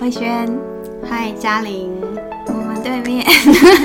[0.00, 0.48] 慧轩，
[1.08, 1.90] 嗨，嘉玲，
[2.48, 3.24] 我们对面。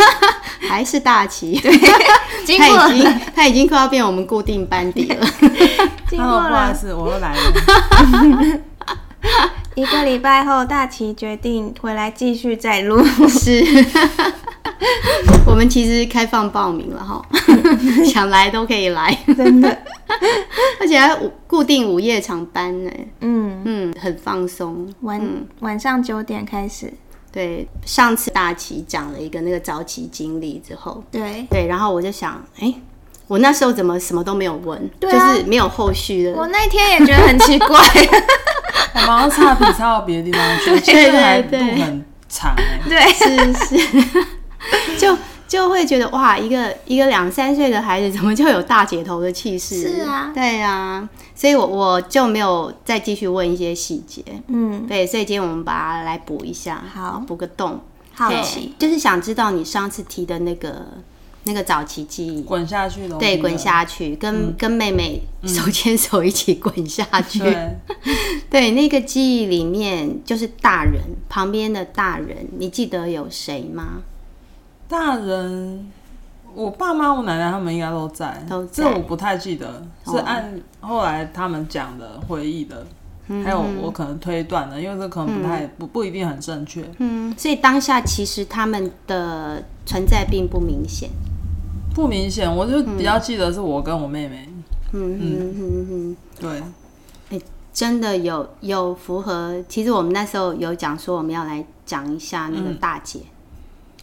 [0.67, 1.59] 还是大齐，
[2.45, 5.25] 经过他已经他已经快要变我们固定班底了。
[6.09, 6.49] 经过了。
[6.49, 8.59] 不好意思，我又来了。
[9.75, 13.03] 一个礼拜后，大齐决定回来继续再录。
[13.27, 13.63] 是，
[15.45, 17.21] 我们其实开放报名了哈，
[18.05, 19.77] 想来都可以来，真的，
[20.79, 22.91] 而且还午固定午夜场班呢，
[23.21, 24.87] 嗯，嗯，很放松。
[25.01, 25.45] 晚、嗯。
[25.59, 26.93] 晚上九点开始，
[27.31, 31.45] 对，上次大齐讲了一个那个早起经历之后，对。
[31.49, 32.73] 对，然后我就想，哎、
[33.27, 36.33] 我那时候怎么什么都没有问，就是没有后续的。
[36.33, 37.77] 我那天也觉得很奇怪，
[38.95, 45.17] 我马上差笔差到别的地方去，其对对对路很长哎、对，是是，就
[45.49, 49.81] 就会觉得哇，一个一个两三岁的孩子怎么就有大姐头的气势？
[49.81, 54.23] 是啊对啊，所以我我就没有再继续问一些细节。
[54.47, 57.81] 嗯，对，所以今天我们把它来补一下，好补个洞。
[58.13, 60.85] 好奇，就是想知道你上次提的那个
[61.45, 62.41] 那个早期记忆。
[62.43, 63.15] 滚下去的。
[63.17, 63.57] 对，滚。
[63.57, 67.39] 下去，跟、跟妹妹手牵手一起滚下去。
[67.39, 67.77] 对，
[68.51, 74.03] 对，那个记忆里面就是大人旁边的大人，你记得有谁吗？
[74.89, 75.87] 大人，
[76.55, 78.83] 我爸妈、我奶奶他们应该都在，都在。
[78.83, 80.23] 这我不太记得，是哦。
[80.25, 82.87] 按后来他们讲的回忆的，
[83.27, 91.07] 嗯还有我可能推断的，因为这可能不太、不不一定很正确，嗯，所以当下其实他们的存在并不明显。
[91.93, 92.49] 不明显。
[92.53, 94.49] 我就比较记得是我跟我妹妹，
[94.93, 95.87] 嗯嗯嗯。
[95.91, 96.17] 嗯，
[97.29, 99.63] 对，真的有有符合。
[99.69, 103.19] 其实我们那时候有讲说我们要来讲一下那个大姐，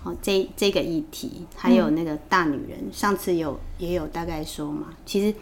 [0.06, 4.94] 哦，这这个议题，还有那个大女人，上次有也有大概说嘛。
[5.04, 5.36] 其实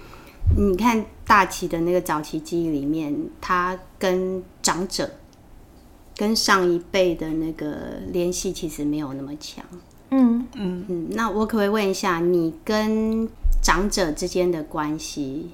[0.57, 5.11] 你看大齐的那个早期记忆里面，他跟长者。
[6.17, 7.77] 跟上一辈的那个
[8.13, 9.65] 联系其实没有那么强，
[10.11, 13.29] 嗯，嗯，那我可不可以问一下，你跟
[13.61, 15.51] 长者之间的关系？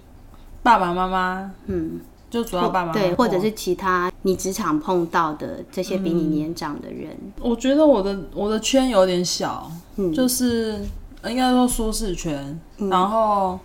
[0.62, 7.10] 爸爸妈妈嗯，就主要爸爸妈妈对，或者是其他你职场碰到的这些比你年长的人，
[7.40, 10.12] 我觉得我的我的圈有点小，嗯。
[10.12, 10.80] 就是
[11.24, 12.58] 应该说舒适圈，
[12.88, 13.58] 然后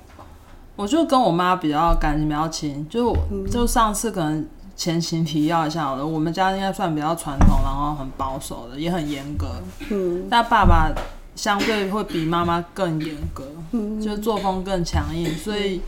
[0.76, 4.44] 我就跟我妈比较感情比较亲，就我就上次可能
[4.76, 9.48] 前情提要一下好了，我们家应该算比较传统，然后很保守的，也很严格，
[9.92, 10.26] 嗯。
[10.28, 10.92] 但爸爸
[11.36, 14.02] 相对会比妈妈更严格，嗯。
[14.02, 15.80] 就是作风更强硬，所以。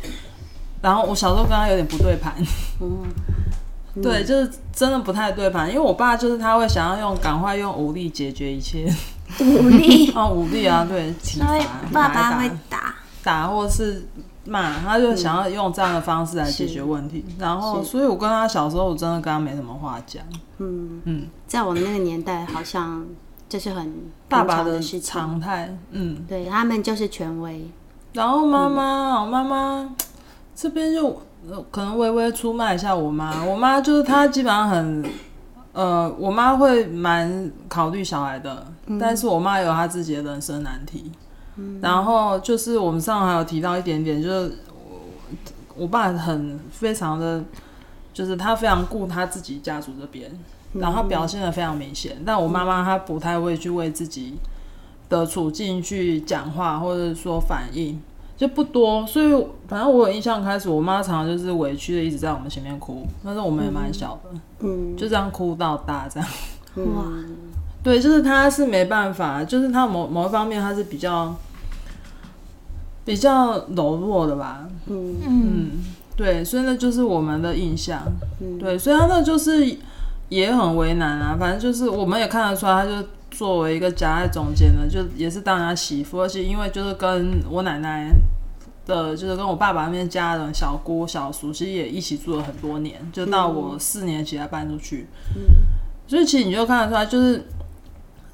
[0.87, 2.33] 然后我小时候跟他有点不对盘，
[2.79, 3.03] 嗯
[4.01, 8.87] 对，就是真的不太对盘，因为我爸就是他会想要用赶快用武力解决一切，
[9.41, 11.61] 武力， 哦，武力啊，对，体罚所以，
[11.91, 12.39] 爸爸打。
[12.39, 14.07] 会打，打或是
[14.45, 17.25] 骂，他就想要用这样的方式来解决问题。
[17.37, 20.23] 然后，所以我跟他小时候，我真的跟他没什么话讲。
[20.59, 23.05] 嗯，嗯，在我们那个年代，好像
[23.49, 23.93] 就是很
[24.29, 26.23] 爸爸的常态，嗯。
[26.29, 27.67] 对他们就是权威，
[28.13, 29.89] 然后妈妈，我妈妈
[30.59, 33.45] 这边就呃可能微微出卖一下我妈。
[33.45, 35.06] 我妈就是她基本上很，
[35.72, 38.66] 呃，我妈会蛮考虑小孩的，
[39.00, 41.12] 但是我妈有她自己的人生难题。
[41.79, 44.57] 然后就是我们上回还有提到一点点，就是
[44.90, 45.00] 我
[45.75, 47.44] 我爸很非常的，
[48.12, 50.31] 就是他非常顾他自己家族这边，
[50.74, 52.18] 然后他表现的非常明显。
[52.25, 54.35] 但我妈妈她不太会去为自己
[55.07, 58.01] 的处境去讲话，或者说反应。
[58.37, 66.29] 就不多，所以反正我有印象，开始我妈常常就是委屈的一直在我们前面哭，但是我们也蛮小的，嗯，就这样哭到大这样。
[66.95, 67.03] 哇，
[67.81, 71.35] 对，就是她是没办法，就是她某某一方面她是比较
[73.03, 75.71] 比较柔弱的吧，嗯嗯，
[76.15, 78.03] 对，所以那就是我们的印象，
[78.59, 79.75] 对，所以她那就是
[80.29, 88.11] 也很为难啊，反正就是我们也看得出来，她就作为一个夹在中间的，就也是当人家媳妇，而且因为就是跟我奶奶
[88.87, 95.07] 的，就是跟我爸爸那边家人小姑小叔，其实也一起住了很多年，就到我四年级才搬出去，
[96.07, 97.45] 所以其实你就看得出来，就是。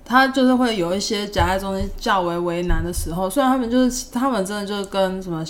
[0.06, 5.42] 他就是会有一些夹在中间较为为难的时候，虽然他们就是他们真的就是跟什么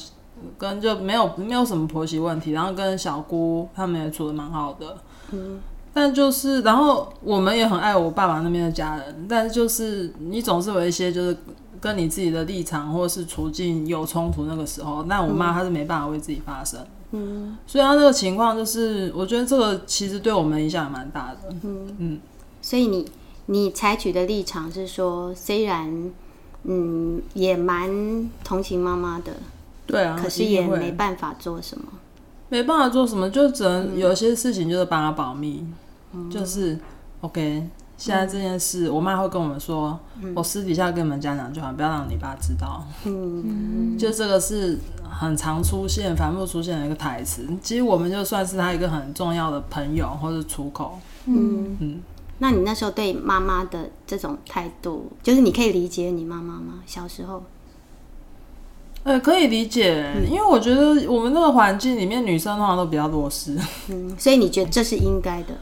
[0.60, 4.96] 跟就没有没有什么婆媳问题，然后跟小姑他们也处的蛮好的，
[5.32, 5.60] 嗯，
[5.94, 11.38] 但就是然后我们也很爱我爸爸那边的家人，但是就是你总是有一些就是
[11.80, 16.80] 跟你自己的立场或是处境有冲突那个时候，那我妈她是没办法为自己发声，
[17.12, 21.96] 嗯，所以她这个情况就是，我觉得这个其实对我们影响也蛮大的，嗯。
[22.00, 22.20] 嗯。
[22.62, 23.06] 所以你
[23.48, 26.12] 你采取的立场是说，虽然
[26.64, 29.34] 嗯也蛮同情妈妈的，
[29.86, 31.86] 对啊，可是也没办法做什么。
[32.50, 35.66] 没办法做什么，就只能有些事情就是帮他保密，
[36.30, 36.78] 就是
[37.22, 37.68] OK，
[37.98, 40.00] 现在这件事，我妈会跟我们说，
[40.36, 42.84] 我私底下跟你们家讲就好，不要让你爸知道。
[43.06, 44.78] 嗯，就这个是
[45.10, 47.48] 很常出现、反复出现的一个台词。
[47.62, 51.00] 其实我们就算是他一个很重要的朋友或者出口。
[51.26, 52.02] 嗯嗯，
[52.40, 56.84] 那你那时候对妈妈的这种态度，就是你可以理解你妈妈吗？
[56.86, 57.44] 小时候？
[59.04, 63.58] 呃，可以理解，因为我觉得我们那个环境里面，女生通常都比较弱势。
[63.90, 65.54] 嗯，所以你觉得这是应该的？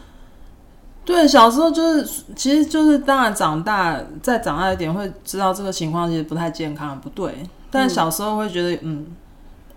[1.03, 7.33] 对，小时候就是，其实就是当然长大再长大一点，会知道这个情况其实不太健康，不对。
[7.71, 9.07] 但小时候会觉得，嗯，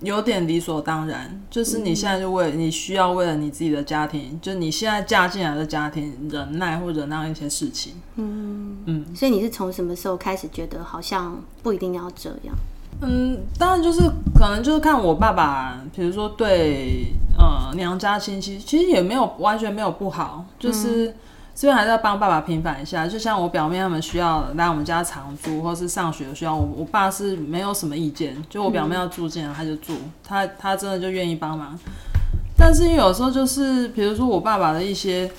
[0.01, 7.95] 有点理所当然，就是你现在就为你需要为了你自己的家庭，就你现在嫁进来的家庭忍耐或忍耐一些事情。
[8.17, 9.07] 嗯嗯。
[9.15, 12.55] 所以你是从什么时候开始觉得好像不一定要这样？
[13.01, 14.01] 嗯，当然就是
[14.35, 21.15] 可能就是看我爸爸，比如说对呃娘家亲戚，其实也没有完全没有不好，就是
[21.55, 23.07] 这边还是要帮爸爸平反一下。
[23.07, 29.93] 就像我表妹他们需要来我们家常住，或是上学需要，我我爸是没有什么意见，就我表妹要住进来他就住，
[30.27, 31.79] 他他真的就愿意帮忙。
[32.57, 35.31] 但是因为有时候就是比如说我爸爸的一些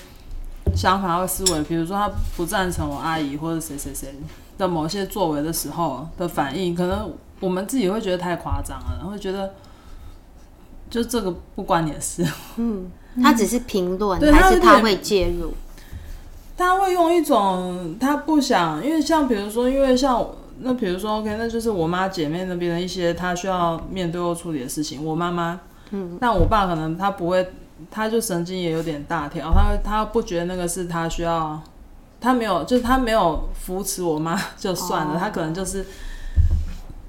[0.76, 4.14] 想法或思维，比如说他不赞成我阿姨或者谁谁谁
[4.56, 7.10] 的某些作为的时候的反应，可能。
[7.40, 9.54] 我们自己会觉得太夸张了，会觉得
[10.88, 12.26] 就这个不关你的事。
[12.56, 12.90] 嗯，
[13.22, 15.52] 他只是评论，还是他会介入？
[16.56, 20.26] 他会用一种他不想，因为像比如说，因为像
[20.60, 25.04] 那比如说，OK，那就是我妈姐妹那边的一些他需要面对或处理的事情。
[25.04, 25.60] 我妈妈，
[25.90, 27.46] 嗯，但我爸可能他不会，
[27.90, 31.60] 他就神经也有点大条，他他不觉得那个是他需要，
[32.18, 35.84] 他没有，就是他没有扶持我妈就算了，他可能就是。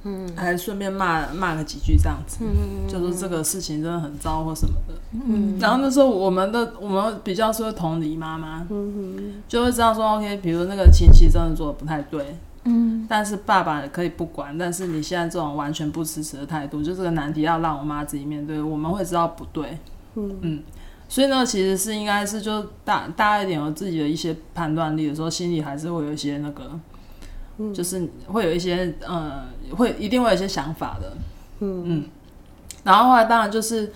[0.10, 2.40] 嗯，还顺便骂骂个几句这样子，
[2.88, 4.94] 就说这个事情真的很糟或什么的。
[5.12, 19.78] 嗯，然后那时候我们的我们比较是会同理妈妈，嗯就会知道说 OK，比如那个亲戚真的做的不太对，嗯，但是爸爸可以不管，但是你现在这种完全不支持的态度，就这个难题要让我妈自己面对，我们会知道不对，
[20.16, 20.64] 嗯嗯，
[21.10, 26.72] 所以呢，其实是应该是就大大一点有自己的一些判断力的时候，心里还是会有一些那个。
[27.74, 29.46] 就是会有一些呃，
[29.76, 31.14] 会一定会有一些想法的，
[31.60, 32.06] 嗯嗯。
[32.84, 33.92] 然后后来当然就是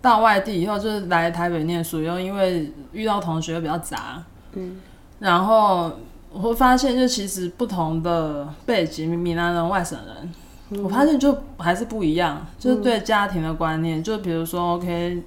[0.00, 4.22] 到外地以后，就是来台北念书，又因为遇到同学比较杂，
[4.54, 4.76] 嗯。
[5.18, 5.92] 然后
[6.30, 15.22] 我会发现，就其实不同的背景，闽南人、外省人，我发现就还是不一样，就是对家庭的观念，就比如说，OK。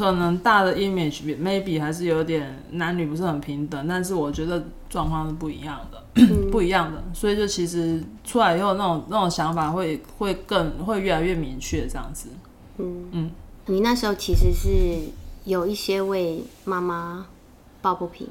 [0.00, 6.02] 可能大的 image maybe 还是有点男女不是很平等，但是我觉得状况是不一样的，
[6.50, 12.30] 不一样的，所以就其实出来以后那种那种想法会会更会越来越明确这样子。
[12.78, 13.30] 嗯嗯，
[13.66, 14.68] 你那时候其实是
[15.44, 17.26] 有一些为妈妈
[17.82, 18.26] 抱不平，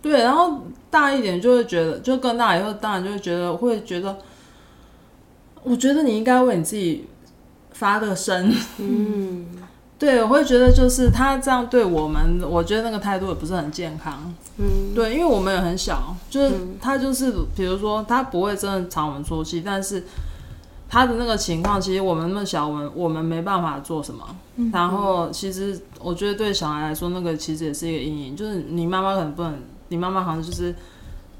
[0.00, 4.18] 对，然后大一点就会觉得，就更大以后当然就会觉得会觉得，
[5.62, 7.06] 我觉得你应该为你自己
[7.72, 9.46] 发个声，嗯。
[10.00, 14.34] 对，我会觉得就是他这样对我们，我觉得那个态度也不是很健康。
[14.56, 20.02] 嗯，对，因为我们也很小，就是他就是，比如说他不会真的朝我们出气，但是
[20.88, 24.24] 他的那个情况，其实我们那么小，我们我们没办法做什么。
[24.72, 29.54] 然后其实我觉得对小孩来说，那个其实也是一个阴影，就是你妈妈可能不能，
[29.88, 30.74] 你妈妈好像就是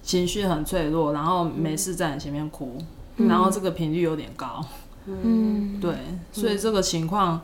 [0.03, 2.77] 情绪很脆弱，然后没事在你前面哭，
[3.17, 4.63] 然后这个频率有点高。
[5.07, 5.95] 嗯，对，
[6.31, 7.41] 所以这个情况。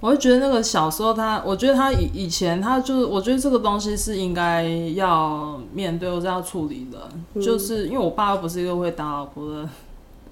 [0.00, 4.62] 我会觉得那个小时候他，我觉得他以以前他就是，我觉得这个东西是应该
[4.94, 9.68] 要面对或者要处理的，就是因为我爸又不是一个会打老婆的，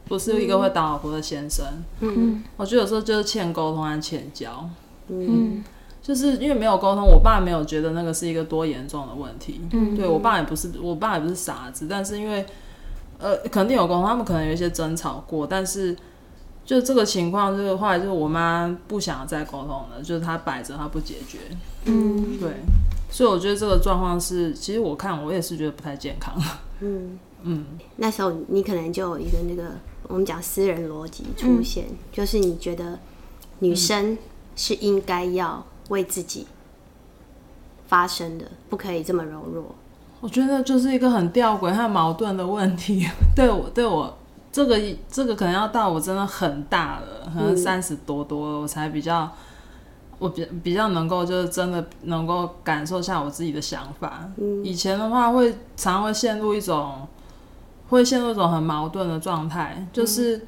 [0.07, 1.67] 不是一个会打老婆的先生。
[2.01, 4.69] 嗯我觉得有时候就是欠沟通和欠教。
[5.09, 5.63] 嗯。
[6.01, 9.61] 就是因为没有沟通，我爸没有觉得那个是一个多严重的问题。
[9.73, 9.95] 嗯。
[9.95, 12.47] 对我爸也不是，我爸也不是傻子，但是因为
[13.19, 15.95] 呃肯定有沟通，他们可能有一些争吵过，但是。
[16.69, 21.39] 就这个情况，这个话就是我妈不想再沟通了，就是她摆着，她不解决。
[21.87, 22.57] 嗯，对，
[23.11, 26.35] 所以我觉得这个状况是，其实我看我也是觉得不太健康。
[26.81, 27.65] 嗯 嗯，
[27.97, 29.71] 那时候你可能就有一个那个
[30.09, 32.99] 我们讲私人逻辑出现，就是你觉得
[33.61, 34.19] 女生
[34.55, 36.47] 是应该要为自己
[37.87, 39.75] 发声的，不可以这么柔弱。
[40.21, 43.09] 我觉得就是一个很吊诡、很矛盾的问题。
[43.35, 44.18] 对我，对我。
[44.51, 49.31] 这个这个可能要到我真的很大了，可能三十多多了，我才比较，
[50.19, 54.29] 我比比较能够就是真的能够感受下我自己的想法。
[54.65, 57.07] 以前的话会常会陷入一种，
[57.89, 60.45] 会陷入一种很矛盾的状态，就是，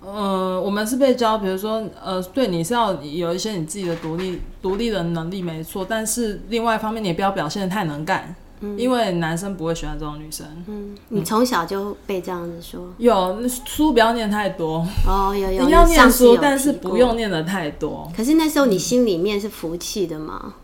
[0.00, 8.34] 呃，我们是被教，比如说，呃，对你是要有一些你自己的独立独立的能力没错，但是另外一方面你也不要表现的太能干。
[8.76, 10.46] 因为男生不会喜欢这种女生。
[10.66, 17.14] 嗯，你从小就被这样子说，有那书不要念太多，哦，有有， 你要念书，但是不用。
[17.14, 18.10] 念的太多。
[18.16, 20.54] 可是那时候你心里面是服气的吗？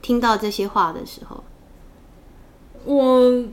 [0.00, 1.42] 听到这些话的时候，
[2.84, 3.44] 我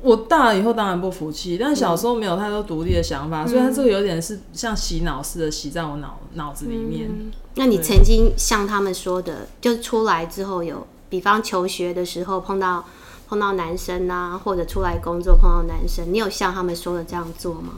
[0.00, 7.10] 我大了以后当然不服气，但小时候没有太多独立的想法，所以它这个有点是像洗脑似的洗在我脑脑子里面。
[7.56, 12.82] 那你曾经像他们说的，就出来之后有，比方求学的时候碰到
[13.28, 17.74] 碰到男生啊，或者出来工作碰到男生，你有像他们说的这样做吗？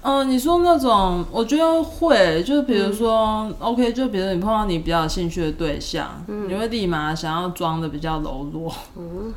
[0.00, 9.34] 嗯、你说那种，我觉得会，就是比如说、o k 就比如你碰到你比较有兴趣的对象，你会立马想要装的比较柔弱，嗯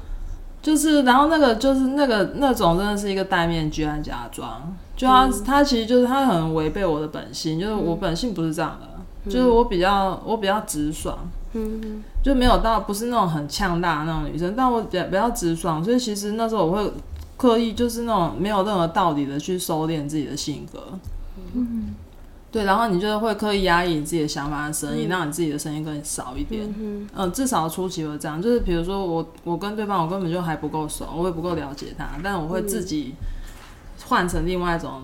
[0.61, 11.17] 就是，然后那个就是那个那种真的是一个戴面具和假装，就他、他其实就是他很违背我的本性，就是我本性不是这样的，就是我比较我比较直爽，
[11.53, 12.03] 嗯。
[12.23, 16.93] 就没有到不是那种很呛大的那种女生，但我比较比较直爽，所以其实那时候我会
[17.35, 20.83] 刻意就是那种没有任何道理的去收敛自己的性格。
[21.55, 21.95] 嗯，
[22.51, 26.71] 对，然后你就会刻意压抑你自己的想法和声音，让你自己的声音更少一点。
[27.15, 33.15] 嗯、至少初期会这样，就是比如说我我跟对方我根本就还不够熟，我也不够了解他，但我会自己
[34.05, 35.01] 换成另外一种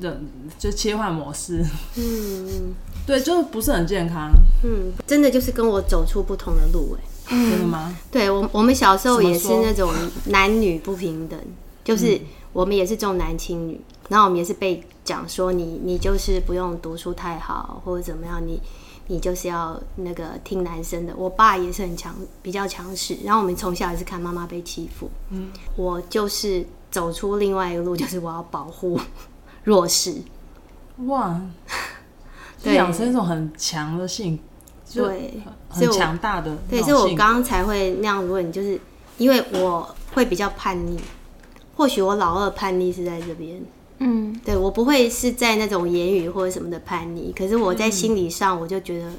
[0.00, 0.26] 人，
[0.58, 1.64] 就切换模式。
[1.96, 2.74] 嗯
[3.06, 4.30] 对，就是不是很健康，
[4.62, 6.96] 嗯，真的就是跟我走出不同的路
[7.28, 7.94] 哎、真的吗？
[8.10, 9.92] 对我，我们小时候也是那种
[10.26, 11.38] 男女不平等，
[11.84, 12.18] 就是
[12.54, 18.58] 我们也是重男轻女，然后我们也是被讲说你你就是不用读书太好或者怎么样，你
[19.08, 21.14] 你就是要那个听男生的。
[21.14, 28.98] 我爸也是很强，比较强势，然后我们从小也是看妈妈被欺负，嗯，我就是走出另外一个路，就是我要保护
[29.64, 30.14] 弱势，
[31.06, 31.40] 哇，
[32.58, 32.74] 就对。
[32.74, 34.38] 养成一种很强的性，
[34.88, 38.78] 就对，所很以我强大的对，所以我刚刚才会那样问，就是
[39.18, 40.98] 因为我会比较叛逆，
[41.76, 43.62] 或许我老二叛逆是在这边，
[43.98, 49.10] 嗯，对我不会是在那种言语或者什么的叛逆，可是我在心理上我就觉得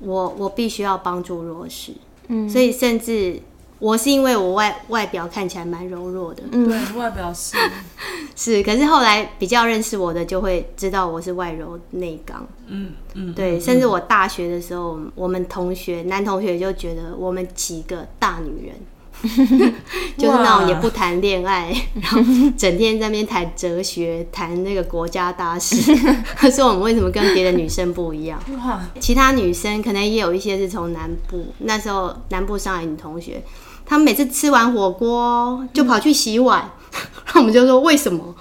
[0.00, 1.92] 我我必须要帮助弱势，
[2.28, 2.48] 嗯。
[2.48, 3.40] 所以甚至
[3.78, 7.56] 我是因为我外外表看起来蛮柔弱的，嗯对外表是
[8.34, 18.76] 是，可是后来比较认识我的就会知道我是外柔内刚，嗯嗯对，甚至我大学的时候，我们同学男同学就觉得我们几个大女人，
[20.16, 22.20] 就是那种也不谈恋爱，然后
[22.56, 25.94] 整天在那边谈哲学、谈那个国家大事，
[26.50, 28.42] 说我们为什么跟别的女生不一样。
[28.64, 33.42] 哇，其他女生可能也有一些是从南部，那时候南部上来女同学，
[33.84, 36.70] 她们每次吃完火锅就跑去洗碗，然
[37.26, 38.34] 后我们就说为什么？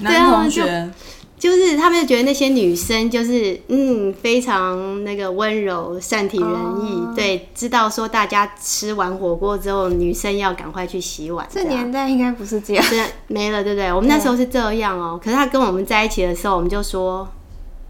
[0.00, 0.90] 男同学
[1.38, 11.44] 就是他们就觉得那些女生就是嗯非常那个温柔、善体人意，哦对，知道说大家吃完火锅之后，女生要赶快去洗碗。
[11.50, 12.84] 这年代应该不是这样。
[13.26, 13.92] 没了，对不对？
[13.92, 17.28] 我们那时候是这样哦、可是他跟我们在一起的时候，我们就说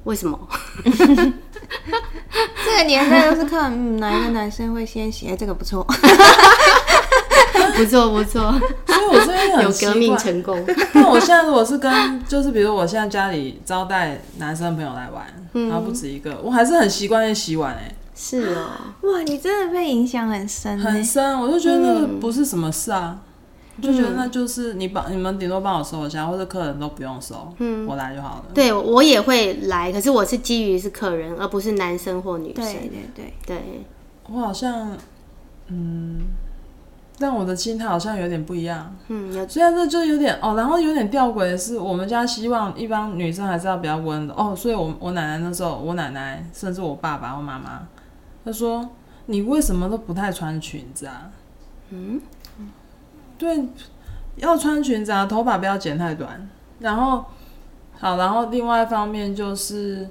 [0.05, 0.49] 为什么？
[2.65, 5.87] 这个年代都是看嗯哪一个男生会先洗，哎，这个不错。
[7.77, 8.41] 不错不错，
[8.87, 10.17] 所以我这边很 有革命。
[10.17, 10.65] 成功。
[10.95, 15.25] 那我现在如果是跟，就是比如我现在家里招待男生朋友来玩，
[15.55, 18.69] 嗯然后不止一个，我还是很习惯去洗碗哎、是哦、
[19.03, 20.85] 哇，你真的被影响很深呢。
[20.85, 23.19] 很深，我就觉得那个嗯不是什么事啊，
[23.79, 28.45] 我就觉得那就是你帮你们顶多帮我收一下，或者客人都不用收，嗯我来就好了。
[28.55, 32.65] 对我也会来，可是我是基于是客人，而不是男生或女生。
[32.65, 33.85] 对对对，对
[34.29, 34.97] 我好像，
[35.69, 36.21] 嗯，
[37.23, 38.95] 但我的心态好像有点不一样。
[39.07, 47.87] 嗯，虽然这就有点哦，然后有点吊诡的是，我们家希望一般女生还是要比较温柔哦，所以我我奶奶那时候，我奶奶甚至我爸爸、我妈妈，
[48.45, 48.91] 她说
[49.27, 51.31] 你为什么都不太穿裙子啊？
[51.91, 52.21] 嗯，
[53.39, 53.65] 对，
[54.37, 56.49] 要穿裙子啊，头发不要剪太短。
[56.81, 57.25] 然后
[58.01, 60.09] 好，然后另外一方面就是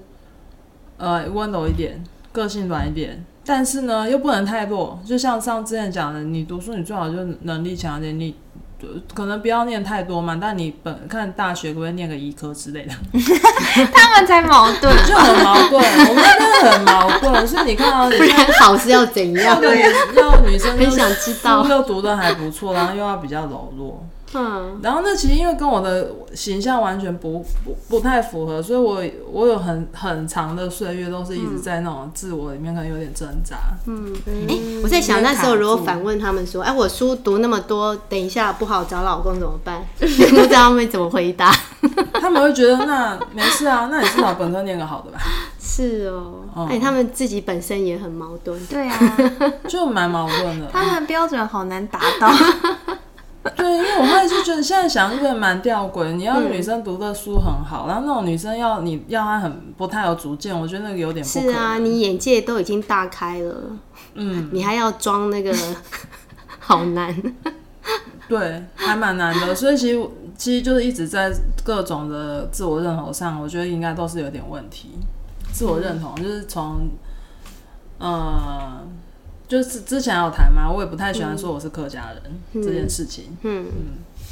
[0.96, 2.02] 呃温柔一点，
[2.32, 4.98] 个性软一点，但是呢又不能太弱。
[5.06, 8.34] 就像上之前讲的，你读书你最好就能力强一点，你
[8.80, 12.94] 呃可能不要念太多嘛，但你本看大学可不可以念个医科之类的，
[13.94, 14.96] 他们才矛盾。
[15.06, 15.84] 就很矛盾。
[16.08, 19.62] 我们真的很矛盾，所以你看到、你不然好是要怎样？
[19.62, 24.02] 要要女生就很想知道书又读的还不错，然后又要比较柔弱。
[24.34, 33.58] 嗯，然后那其实因为跟我的形象完全不不不太符合，所以我我有很很长的岁月都是一直在那种自我里面可能有点挣扎。
[33.88, 34.14] 嗯
[34.48, 39.84] 哎、我在想那时候如果反问他们说，哎、我书读那么多，等一下不好找老公怎么办？
[40.00, 41.54] 不知道他们怎么回答。
[42.14, 45.20] 他们会觉得那没事啊，那你至少 本科念个好的吧。
[45.60, 48.58] 是哦，嗯哎、他们自己本身也很矛盾。
[48.68, 49.18] 对啊，
[49.68, 50.68] 就蛮矛盾的。
[50.72, 52.32] 他们标准好难达到。
[53.56, 56.12] 对，因为我后来就觉得现在想这个蛮吊诡。
[56.14, 61.26] 你要女生读的书很好，然后那种女生要你要她很不太有主见，我觉得那个有点。
[61.26, 63.56] 是啊，你眼界都已经大开了，
[64.14, 65.52] 嗯，你还要装那个，
[66.60, 67.16] 好难。
[68.30, 69.56] 对，还蛮难的。
[69.56, 71.34] 所以其实其实就是一直在
[71.64, 74.92] 各种的自我认同上，我觉得应该都是有点问题。
[75.52, 76.90] 自我认同就是从，
[77.98, 78.82] 呃，
[79.52, 83.66] 就是之前有谈嘛，我也不太喜欢说我是客家人、这件事情，嗯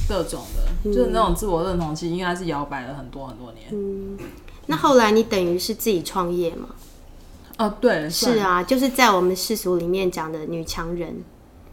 [0.08, 3.68] 各种的，就是那种自我认同，其实应该是摇摆了很多很多年。
[3.72, 4.18] 嗯，
[4.68, 6.70] 那后来你等于是自己创业嘛？
[7.58, 11.22] 哦，对，是啊，就是在我们世俗里面讲的女强人，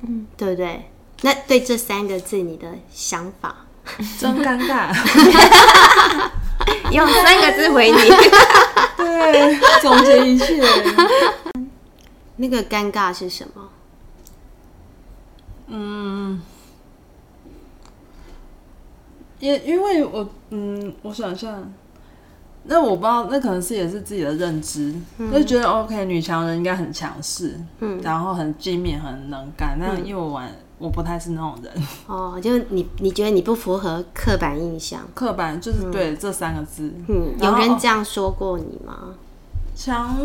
[0.02, 0.90] 嗯，对不对？
[1.22, 3.64] 那对这三个字你的想法？
[4.18, 4.92] 真尴尬。
[6.90, 7.98] 用三个字回你，
[8.98, 10.60] 对，总结一切。
[12.36, 13.68] 那个尴尬是什么？
[15.68, 16.40] 嗯，
[19.40, 21.58] 因因为我嗯，我想一下，
[22.64, 29.76] 那我不知道，那可能是也是自己的认知，就觉得 OK，女强人应该很强势，嗯然后很机敏、很能干。
[29.80, 31.72] 但因为我玩，我不太是那种人，
[32.06, 35.00] 哦，就是你你觉得你不符合刻板印象？
[35.14, 39.14] 刻板就是对这三个字，嗯，有人这样说过你吗？
[39.74, 40.16] 强。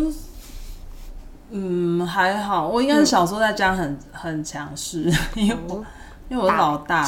[1.54, 5.84] 嗯，还好，我应该是小时候在家很很强势， 因为我
[6.30, 7.06] 因为我是老大，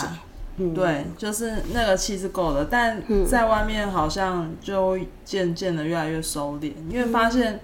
[0.58, 7.62] 嗯，对，就是那个气是够的，但在外面好像就渐渐的越来越收敛，因为发现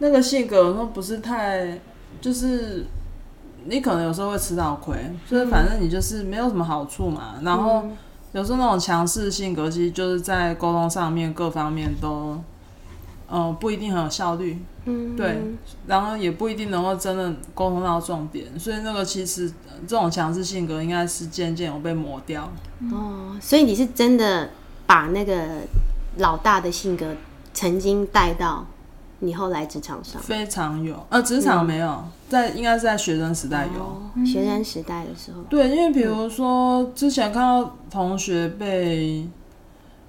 [0.00, 1.78] 那个性格有时候不是太，
[2.20, 2.84] 就是
[3.64, 4.96] 你可能有时候会吃到亏，
[5.26, 7.36] 就是反正你就是没有什么好处嘛。
[7.42, 7.84] 然后
[8.32, 12.38] 有时候那种强势性格，其实就是在沟通上面各方面都，
[13.28, 14.62] 呃，不一定很有效率。
[14.86, 15.38] 嗯，对，
[15.86, 22.50] 然后也不一定能够真的沟通到重点，所以那个其实呃这种强势性格应该是渐渐有被磨掉。
[22.90, 24.48] 哦，所以你是真的
[24.86, 25.60] 把那个
[26.16, 27.14] 老大的性格
[27.52, 28.66] 曾经带到
[29.18, 33.82] 你后来职场上，非常有，呃，职场没有，在应该是在学生时代有。
[33.82, 39.28] 哦，学生时代的时候，对，因为比如说之前看到同学被，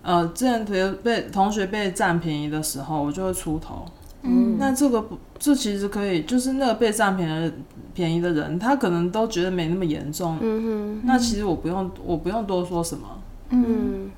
[0.02, 3.86] 呃，之前同学被同学被占便宜的时候，我就会出头。
[4.24, 7.54] 嗯，那这个不，这其实可以，就是那个被占便宜的
[7.94, 10.38] 便宜的人，他可能都觉得没那么严重。
[10.42, 13.08] 嗯那其实我不用，我不用多说什么。
[13.50, 14.10] 嗯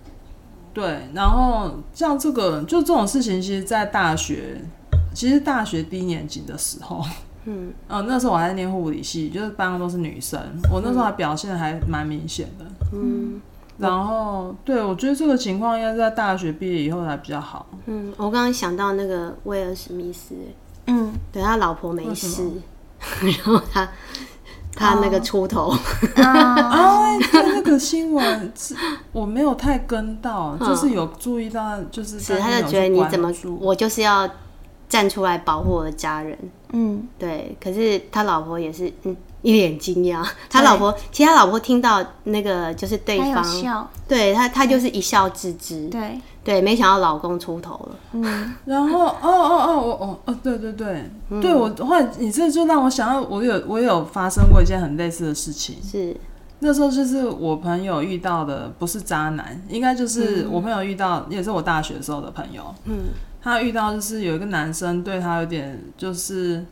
[0.73, 4.59] 对，然后像这个，就这种事情，其实，在大学，
[5.13, 7.03] 其实大学低年级的时候，
[7.45, 10.39] 嗯，呃，那时候我还在念护理系，就是班上都是女生，
[10.71, 12.65] 我那时候还表现得还蛮明显的。
[12.91, 13.39] 嗯
[13.77, 17.65] 然后，对我觉得这个情况应该是在大学毕业以后才比较好。
[17.88, 20.36] 嗯，我刚刚想到那个威尔史密斯，
[20.88, 22.51] 嗯，对他老婆没事，
[23.21, 23.89] 然后他
[24.75, 25.69] 他那个出头，
[26.17, 28.75] 啊， 那个新闻是
[29.12, 33.57] 我没有太跟到，就是有注意到，就是是他就觉得你怎么注。
[33.59, 34.29] 我就是要
[34.88, 36.38] 站出来保护我的家人，
[36.71, 55.75] 嗯，对，可是他老婆也是嗯一脸惊讶，他老婆其实他老婆听到那个就是对方，笑，对他他就是一笑置之，对，对，没想到老公出头了，嗯，然后，哦哦哦，我哦哦，对对对，嗯对我后来你这就让我想到，我有我有发生过一件很类似的事情。
[55.84, 56.15] 是
[56.60, 62.63] 那时候就是我朋友遇到的，不是渣男，应该就是我朋友遇到，也是我大学时候的朋友。
[62.86, 63.10] 嗯
[63.41, 66.65] 他遇到就是有一个男生对他有点就是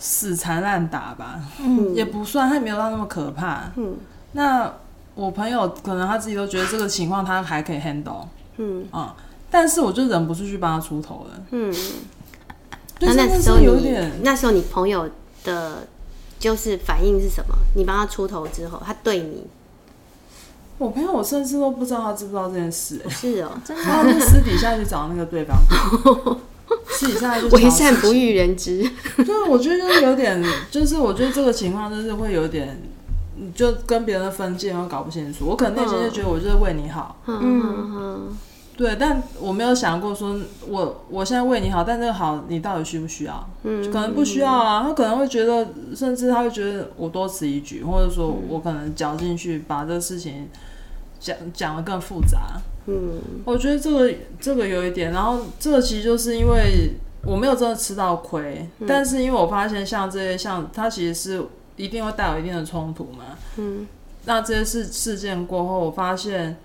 [0.00, 3.70] 死缠烂打吧，嗯 也不算，他也没有到那么可怕。
[3.76, 3.96] 嗯
[4.32, 4.72] 那
[5.14, 8.26] 我朋友可能他自己都觉得这个情况他还可以 handle
[8.58, 9.14] 嗯啊、
[9.50, 11.40] 但是我就忍不住去帮他出头了。
[11.50, 11.74] 嗯，
[13.00, 15.08] 那那时候有点那时候你朋友
[15.44, 15.86] 的，
[16.38, 17.54] 就是反应是什么？
[17.74, 19.46] 你帮他出头之后，他对你
[20.78, 25.56] 我朋友，我甚至都不知道他知不知道这件事、欸，是哦，真的，他就私底下去找那个对方，
[26.88, 28.82] 私底下就为善不欲人知，
[29.18, 32.80] 就是我觉得就是有点，就是我觉得这个情况就是会有点，
[33.36, 35.46] 你就跟别人的分界又搞不清楚。
[35.46, 38.36] 我可能内心就觉得我就是为你好，嗯嗯
[38.76, 43.50] 对，但我没有想过说我我现在为你好，但这个好你到底需不需要？
[43.64, 50.48] 嗯可能不需要啊，他可能会觉得，甚至他会觉得我多此一举，或者说我可能搅进去把这个事情
[51.18, 52.58] 讲讲的更复杂。
[52.86, 56.92] 嗯我觉得这个这个有一点，然后这个其实就是因为
[57.24, 61.44] 我没有真的吃到亏，但是因为我发现像这些像它其实是
[61.76, 63.36] 一定会带有一定的冲突嘛。
[63.56, 63.86] 嗯
[64.24, 66.56] 那这些事事件过后，我发现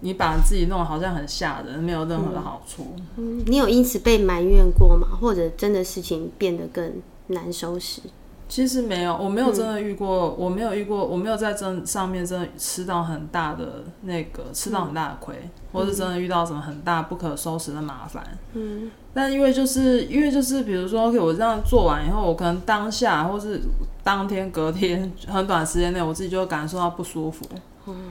[0.00, 2.94] 你把自己弄得好像很吓人，没有任何的好处。
[3.16, 5.08] 嗯，你有因此被埋怨过吗？
[5.20, 8.00] 或者真的事情变得更难收拾？
[8.48, 15.34] 其实没有，我没有真的遇过，我没有遇过，我没有在真上面真的吃到很大的那个吃到很大的亏，
[15.72, 18.26] 或是真的遇到什么很大不可收拾的麻烦。
[18.54, 18.90] 嗯。
[19.12, 23.60] 但因为就是因为就是比如说，OK，我这样做完以后，我可能当下或是
[24.02, 27.44] 当天、隔天很短时间内，我自己就会感受到不舒服。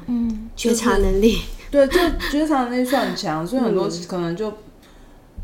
[0.07, 1.99] 嗯，觉察能力，对，就
[2.31, 4.51] 觉察能力算很强，所以很多可能就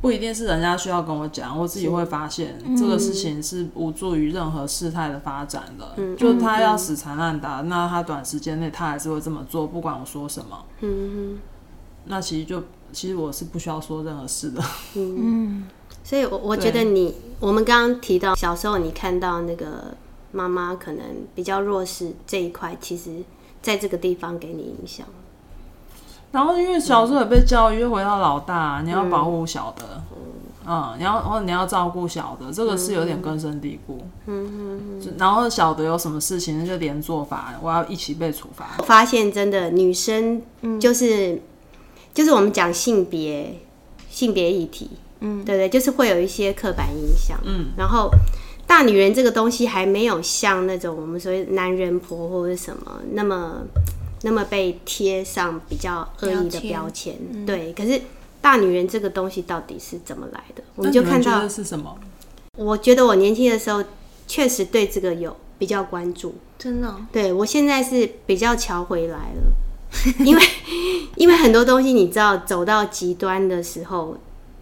[0.03, 5.93] 不一定是人家需要跟我讲，我自己会发现这个事情是无助于任何事态的发展的。
[5.95, 10.65] 嗯就他要死缠烂打，那他短时间内他还是会这么做，不管我说什么。
[10.81, 11.39] 嗯
[12.03, 12.61] 那其实就
[12.91, 14.61] 其实我是不需要说任何事的。
[14.95, 15.15] 嗯。
[15.17, 15.67] 嗯，
[16.03, 19.95] 所以我，我觉得你，我们刚刚提到小时候你看到那个
[20.33, 21.01] 妈妈可能
[21.33, 23.23] 比较弱势这一块，其实
[23.61, 25.07] 在这个地方给你影响。
[26.33, 30.01] 然后因为小时候也被教育，又回到老大，你要保护小的，
[30.65, 33.99] 嗯，你要或者你要照顾小的，这个是有点根深蒂固。
[34.25, 35.13] 嗯嗯嗯。
[35.19, 38.71] 然后小的有什么事情，那就连做法，我要一起被处罚。
[38.79, 40.41] 我发现真的女生
[40.81, 41.39] 就是、
[42.15, 43.59] 就是我们讲性别
[44.09, 45.69] 性别议题，嗯对不对？
[45.69, 48.09] 就是会有一些刻板印象，嗯，然后
[48.65, 53.57] 大女人这个东西还没有像那种我们所谓男人婆或者什么那么
[54.23, 57.71] 那么被贴上比较恶意的标标签，对。
[57.73, 58.01] 可是
[58.41, 60.63] 大女人这个东西到底是怎么来的？
[60.75, 61.97] 我们就看到是什么？
[62.57, 63.83] 我觉得我年轻的时候
[64.27, 66.87] 确实对这个有比较关注，真的？
[66.87, 69.53] 哦、对我现在是比较瞧回来了，
[70.25, 70.41] 因为
[71.17, 74.17] 因为很多东西你知道走到极端的时候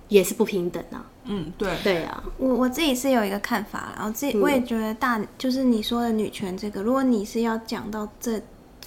[0.08, 4.42] 也是不平等啊，嗯，对，对啊，我我自己是有一个看法然后自己嗯。
[4.42, 8.42] 我也觉得大就是你说的女权这个，如果你是要讲到这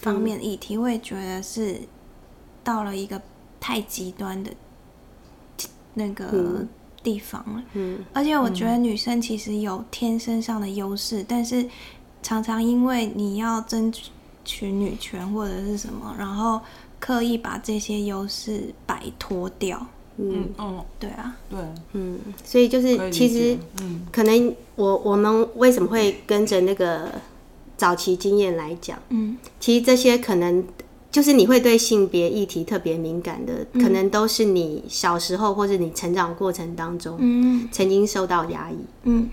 [0.05, 1.81] 方面议题，我也觉得是
[2.63, 3.21] 到了一个
[3.59, 4.51] 太极端的
[5.95, 6.69] 那个嗯。
[7.03, 7.63] 地方了。
[7.75, 11.69] 嗯而且我觉得女生其实有天生上的优势，但是
[12.23, 13.93] 常常因为你要争
[14.43, 16.59] 取女权或者是什么，然后
[16.99, 19.87] 刻意把这些优势摆脱掉。
[20.17, 20.45] 嗯。
[20.47, 21.59] 嗯嗯，对啊，对，
[21.93, 24.07] 嗯，所以就是其实嗯。
[24.11, 27.13] 可能我我们为什么会跟着那个
[27.77, 29.37] 早期经验来讲，嗯。
[29.61, 30.65] 其实这些可能。
[31.15, 37.69] 就是你会对性别议题特别敏感的，可能都是你小时候或者你成长过程当中嗯。
[37.71, 38.79] 曾经受到压抑。
[39.05, 39.29] 嗯。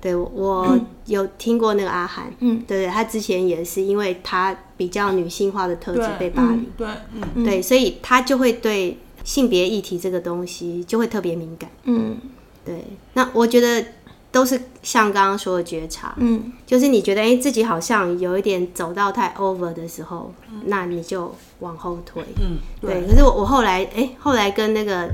[0.00, 0.76] 对我
[1.06, 2.64] 有听过那个阿涵，嗯。
[2.66, 6.88] 对对，他之前也是因为他比较女性化的特质被霸凌，对，
[7.36, 7.44] 嗯。
[7.44, 11.70] 对，所以他就会对性别议题这个东西就会特别敏感。
[11.84, 12.16] 嗯。
[12.64, 13.84] 对，那我觉得
[14.32, 16.52] 都是像刚刚说的觉察，嗯。
[16.66, 20.32] 就是你觉得哎、诶自己好像有一点走到太 over 的时候，
[20.66, 22.24] 那你就往后退。
[22.40, 25.10] 嗯，对，可是我我后来哎、诶后来跟那个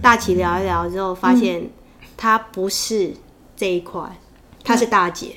[0.00, 1.68] 大齐聊一聊之后，发现
[2.16, 3.12] 他不是
[3.56, 4.16] 这一块，
[4.62, 5.34] 他是大姐。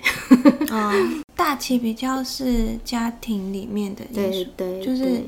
[0.71, 5.23] 嗯， 大旗比较是家庭里面的因对素，对，就是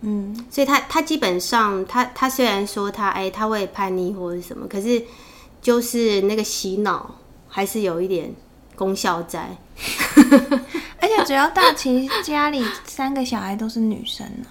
[0.00, 0.44] 嗯。
[0.50, 5.00] 所以他他基本上他他虽然说他哎、他会叛逆或者什么，可是
[5.62, 7.14] 就是那个洗脑
[7.48, 8.32] 还是有一点
[8.76, 9.56] 功效在。
[11.00, 14.46] 而且主要大齐家里三个小孩都是女生啊，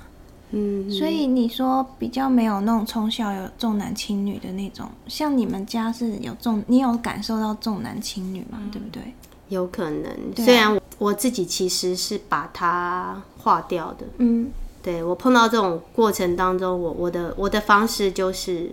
[0.51, 8.59] 嗯，所以你说比较没有那种从小有重男轻女的那种，像你们家是有重，你有感受到重男轻女吗？
[8.71, 9.01] 对不对？
[9.49, 10.05] 有可能。
[10.05, 14.49] 啊虽然我我自己其实是把它化掉的，嗯
[14.81, 18.71] 对我碰到这种过程当中，我我的我的方式就是，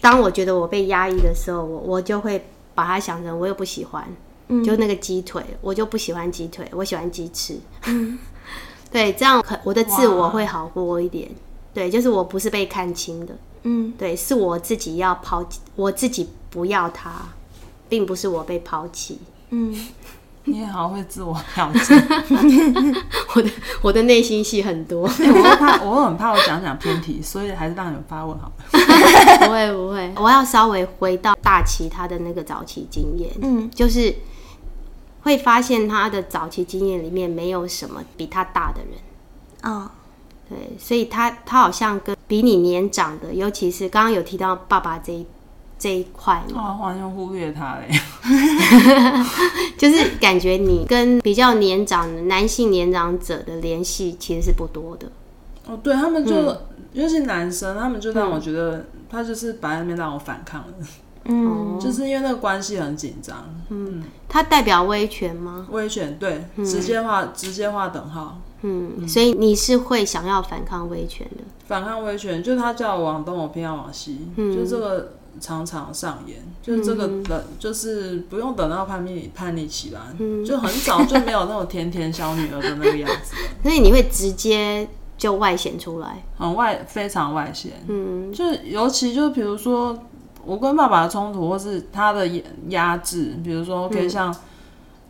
[0.00, 2.42] 当我觉得我被压抑的时候，我我就会
[2.74, 4.06] 把它想成我又不喜欢，
[4.48, 7.58] 嗯就那个鸡腿，我就不喜欢鸡腿，我喜欢鸡翅。
[8.90, 11.30] 对，这样可我的自我会好过一点。
[11.72, 17.10] 对，就是我不是被看清的，嗯对，是我自己要抛弃，我自己不要它，
[17.88, 19.18] 并不是我被抛弃。
[19.50, 19.74] 嗯，
[20.44, 22.02] 你也好会自我调整。
[23.34, 23.50] 我的
[23.82, 28.52] 我的内心戏很多，哎我会怕，我很怕我讲讲偏题，所以还是让你们发问好了。
[29.46, 34.14] 不会不会，我要稍微回到大齐他的那个早期经验，嗯就是
[35.22, 39.90] 会发现他的早期经验里面没有什么比他大的人，哦，
[40.48, 45.26] 对，所以他他好像跟比你年长的，尤其是刚刚有提到爸爸这一
[45.78, 47.88] 这一块嘛，哦，完全忽略他嘞。
[49.76, 55.06] 就是感觉你跟比较年长的男性年长者的联系其实是不多的，
[55.66, 56.58] 哦，对他们就，嗯。
[56.94, 60.86] 尤其男生，他们就让我觉得他就是摆在那边让我反抗的，
[61.24, 61.76] 嗯。
[61.80, 63.44] 就是因为那个关系很紧张。
[63.68, 64.04] 嗯。
[64.28, 65.66] 他代表威权吗？
[65.70, 66.64] 威权对，嗯。
[66.64, 68.40] 直接划直接划等号。
[68.62, 74.56] 嗯，所以你是会想要反抗威权的，反抗威权，就他叫我往东，我偏要往西，嗯。
[74.56, 80.06] 就这个常常上演，就是这个等，就是不用等到叛逆叛逆期啦，
[80.46, 89.98] 就很早就没有那种甜甜小女儿的那个样子， 所以你会直接就外显出来，很外，非常外显，嗯，就尤其就比如说
[90.44, 92.28] 我跟爸爸的冲突，或是他的
[92.68, 94.34] 压制，比如说 OK 像。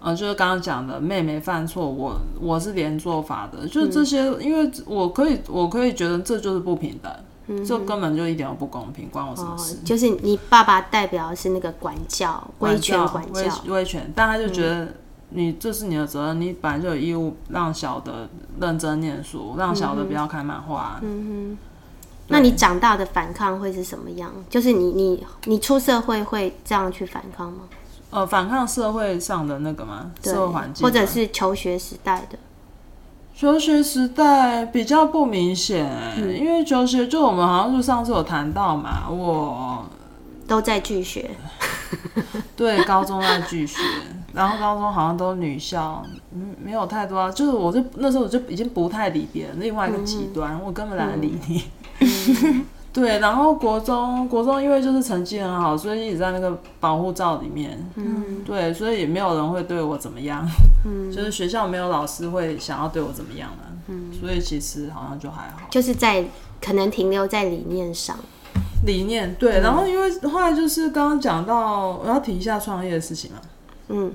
[0.06, 7.10] 呃，就是刚刚讲的，妹妹犯错，我我是连做法的，就是这些，因为我可以，我可以觉得这就是不平等，
[7.66, 9.76] 这根本就一点都不公平，关我什么事？
[9.84, 14.94] 就是你爸爸代表的是那个管教、威权管教、威权，但他就觉得
[15.30, 18.28] 你这是你的责任，你本来就有义务让小的
[18.60, 20.98] 认真念书，让小的不要看漫画。
[21.02, 21.58] 嗯哼，
[22.28, 24.32] 那你长大的反抗会是什么样？
[24.48, 27.64] 就是你你你出社会会这样去反抗吗？
[28.10, 30.10] 呃，反抗社会上的那个吗？
[30.22, 32.38] 社会环境，或者是求学时代的。
[33.36, 39.84] 求学时代比较不明显，因为求学就我们好像就上次有谈到嘛，我
[40.46, 41.30] 都在拒学。
[42.56, 43.82] 对，高中在拒学，
[44.32, 47.28] 然后高中好像都女校，嗯，没有太多啊。
[47.30, 51.64] 就是我就那时候我就已经不太理别人，另外一个极端，我根本懒得理你。
[52.94, 57.84] 对，然后国中国中因为就是成绩很好，所以一直在那个保护罩里面。
[57.96, 60.48] 嗯，对，所以也没有人会对我怎么样。
[60.86, 63.64] 嗯，就是学校没有老师会想要对我怎么样的。
[63.88, 65.66] 嗯，所以其实好像就还好。
[65.68, 66.24] 就是在
[66.62, 68.16] 可能停留在理念上。
[68.86, 73.38] 理念对，然后因为后来就是刚刚讲到我要提一下创业的事情嘛。
[73.88, 74.12] 嗯，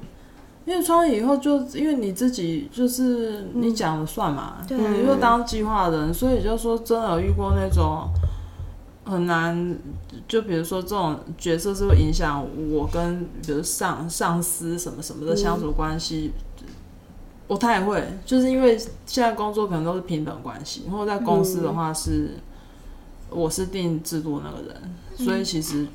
[0.63, 8.07] 因为创业以后就因为你自己就是你讲了算嘛，你就当计划人，所以就说真的有遇过那种。
[9.09, 9.77] 很难，
[10.27, 16.31] 就比如说这种角色是会影响我跟比如上上司什么什么的相处关系，
[17.47, 22.37] 不太会，就是因为现在工作可能都是平等关系，然后在公司的话是
[23.29, 25.87] 我是定制度那个人，所以其实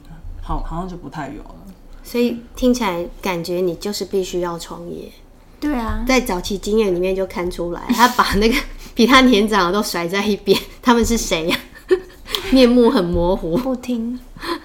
[0.42, 1.54] 好好像就不太有了。
[2.02, 5.10] 所以听起来感觉你就是必须要创业，
[5.58, 8.54] 对啊，在早期经验里面就看出来，他把那个
[8.94, 11.58] 比他年长的都甩在一边，他们是谁呀？
[12.54, 14.16] 面目很模糊，不听。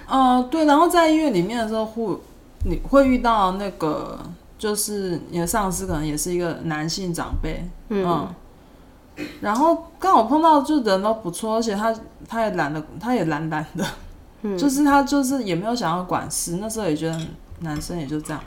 [0.05, 2.17] 呃，对，然后在医院里面的时候，会
[2.65, 4.19] 你会遇到那个，
[4.59, 8.27] 就是你的上司可能也是一个男性长辈，嗯，
[9.41, 11.91] 然后刚好碰到，就人都不错，而且他
[12.27, 13.83] 他也懒得，他也懒懒的，
[14.43, 17.19] 嗯， 就是他就是也没有想要管事，那时候也觉得
[17.61, 18.43] 男生也就这样，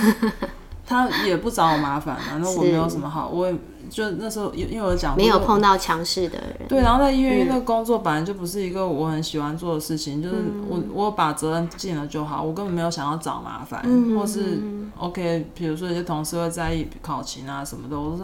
[0.86, 3.56] 他也不找我麻烦，反正我没有什么好，我也。
[3.90, 10.36] 就那时候，因因为我讲没有碰到强势的人，对，然后在医院那个工作本来就不是一个我很喜欢做的事情，就是
[10.68, 13.82] 我我把责任尽了就好，我根本没有想要找麻烦，
[14.16, 14.62] 或是
[14.96, 18.22] OK，比如说有些同事会在意考勤啊什么的，我都是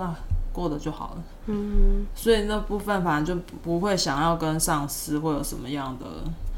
[0.52, 6.07] 过得就好了，嗯，所以那部分反正就不会想要跟上司或有什么样的，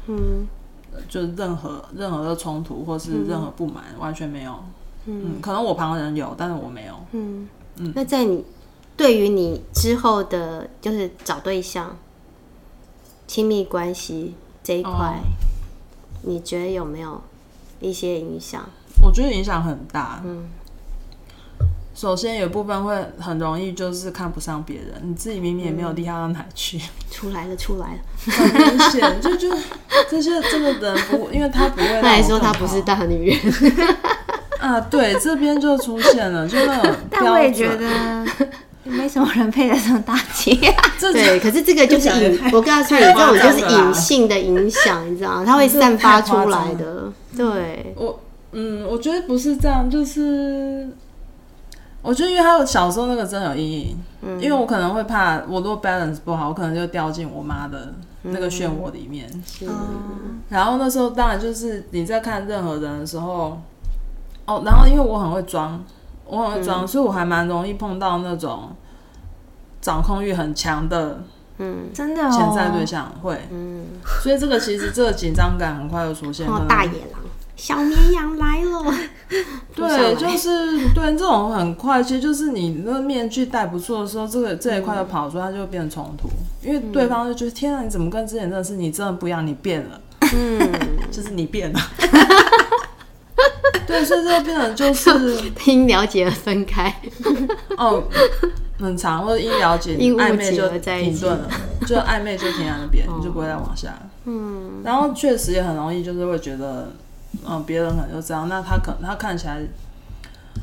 [0.07, 0.47] 嗯，
[1.09, 4.53] 就任何任何的冲突或是任何不满，完全没有，
[5.07, 7.49] 嗯，可能我旁人有，但是我没有，嗯。
[7.81, 8.45] 嗯，那在你。
[8.99, 11.95] 对于你之后的，就是找对象、
[13.25, 15.21] 亲密关系这一块，
[16.23, 17.21] 你觉得有没有
[17.79, 18.69] 一些影响？
[19.01, 20.21] 我觉得影响很大。
[20.25, 20.49] 嗯，
[21.95, 26.77] 首先有部分会很容易就是看不上别人，你自己明明也没有厉害到哪去。
[27.09, 29.47] 出来了，出来了，很明显，就就
[30.09, 32.01] 这些这个人不，因为他不会。
[32.01, 33.87] 他还说他不是大女人。
[34.59, 38.27] 啊，对，这边就出现了，就那种 标准。
[38.89, 40.53] 没什么人配得上大姐，
[40.99, 45.43] 对，可是这个就是隐，我告诉你，这种就是隐性的影响，你知道吗？
[45.45, 47.11] 它会 散发出来的。
[47.37, 48.19] 对，我，
[48.51, 50.89] 嗯，我觉得不是这样，就是
[52.01, 53.97] 我觉得因为他小时候那个真的有阴影，
[54.41, 59.29] 因为我可能会怕，我如果 balance 不好，我可能就掉进我妈的那个漩涡里面。
[59.61, 63.61] 嗯，然后那时候当然就是你在看任何人的时候，
[64.45, 65.83] 哦，然后因为我很会装。
[66.29, 68.69] 我很会装，所以我还蛮容易碰到那种
[69.81, 71.23] 掌控欲很强的，
[71.57, 73.85] 嗯，真的潜在对象会，嗯，
[74.21, 76.65] 所以这个其实这个紧张感很快就出现了。
[76.67, 77.19] 大野狼、
[77.55, 78.93] 小绵羊来了，
[79.75, 86.29] 对，就是对这种很快，其实就是你那个面具戴不住的时候，这个这一块就跑出，它就会变成冲突，
[86.61, 89.99] 因为对方就觉得天啊，你怎么跟之前认识你真的不一样，你变了，
[90.33, 90.59] 嗯，
[91.11, 91.79] 就是你变了。
[93.89, 95.09] 对，所以这个变成就是
[95.65, 96.93] 因了解而分开，
[97.75, 98.03] 哦，
[98.77, 101.49] 很长，或者因了解暧昧就停顿了，
[101.87, 103.97] 就暧昧就停在那边， 你就不会再往下。
[104.25, 106.91] 嗯，然后确实也很容易，就是会觉得，
[107.43, 109.59] 嗯，别人可能就这样，那他可能他看起来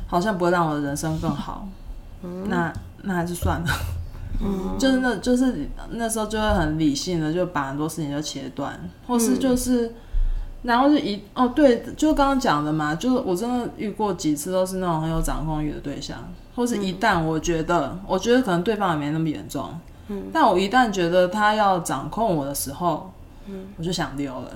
[0.07, 1.67] 好像不会让我的人生更好，
[2.45, 2.71] 那
[3.03, 3.67] 那还是算了。
[4.41, 9.93] 嗯，就是那就是那时候就会很理性的就把很多事情就切断，或是就是。
[10.67, 16.17] 然后就一哦对，就刚刚讲的嘛，就是我真的遇过几次都是那种很有掌控欲的对象，
[16.57, 19.69] 或是一旦我觉得，我觉得可能对方也没那么严重，
[20.09, 23.13] 嗯，但我一旦觉得他要掌控我的时候，
[23.45, 24.51] 嗯，我就想溜了。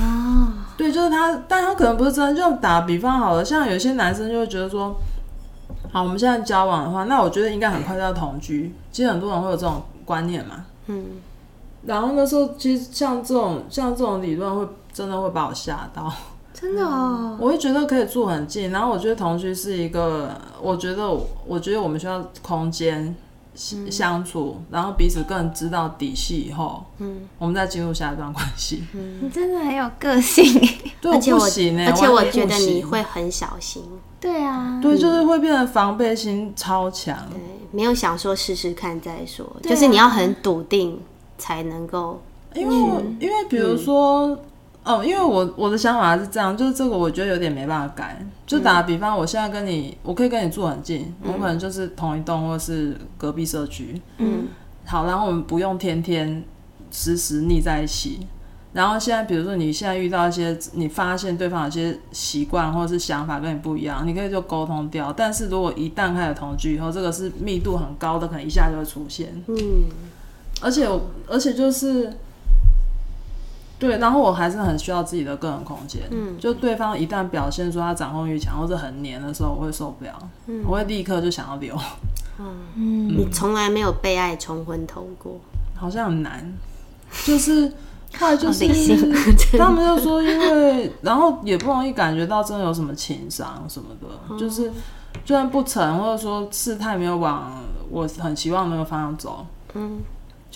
[0.00, 2.34] 啊，对，就是他，但他可能不是真的。
[2.34, 4.96] 就打比方好了，像有些男生就会觉得说，
[5.92, 8.74] 好，我们现在交往的话，那我觉得应该很快就要同居。
[8.90, 11.04] 其实很多人会有这种观念嘛，嗯。
[11.84, 14.66] 然后那时候，其实像这种像这种理论会。
[14.98, 16.12] 真的会把我吓到，
[16.52, 17.38] 真的哦！
[17.40, 21.08] 我会觉得可以住很近，然后我觉得同居是一个，我觉得
[21.46, 23.14] 我觉得我们需要空间
[23.54, 28.82] 相处，然后彼此更知道底细以后，嗯，我们再进入下一段关系。
[28.92, 30.52] 嗯，你真的很有个性，
[31.00, 33.84] 对，而且我而且我觉得你会很小心，
[34.18, 37.38] 对啊，对，就是会变得防备心超强，对，
[37.70, 41.00] 没有想说试试看再说，就是你要很笃定
[41.38, 42.20] 才能够，
[42.56, 42.74] 因为
[43.20, 44.36] 因为比如说。
[44.88, 48.26] 哦，因为我我的想法是这样，就是这个我觉得有点没办法改。
[48.46, 54.00] 就打个比方，我现在跟你，我可以跟你住很近，我可能就是同一栋或是隔壁社区。
[54.16, 54.48] 嗯，
[54.86, 56.42] 好，然后我们不用天天
[56.90, 58.26] 时时腻在一起。
[58.72, 65.12] 然后现在，比如说你现在遇到一些，你发现对方有些习惯或者是想法跟你不一样，你可以就沟通掉。
[65.12, 69.28] 但是如果一旦开始同居以后，这个是密度很高的，可能一下就会出现。
[69.48, 69.56] 嗯，
[70.62, 70.88] 而且
[71.26, 72.10] 而且就是。
[73.78, 76.02] 对，然后我还是很需要自己的个人空间。
[76.10, 80.12] 嗯，就对方一旦表现出他掌控欲强或者很黏的时候，我会受不了，
[80.66, 81.76] 我会立刻就想要留。
[82.38, 85.38] 嗯，你从来没有被爱冲昏头过？
[85.76, 86.52] 好像很难。
[87.24, 87.72] 就是
[88.18, 88.66] 后来就是
[89.56, 94.70] 他们就说，因为然后也不容易感觉到真的有什么情商什么的，就是
[95.24, 100.00] 就算不成，或者说事态没有往我很希望那个方向走，嗯。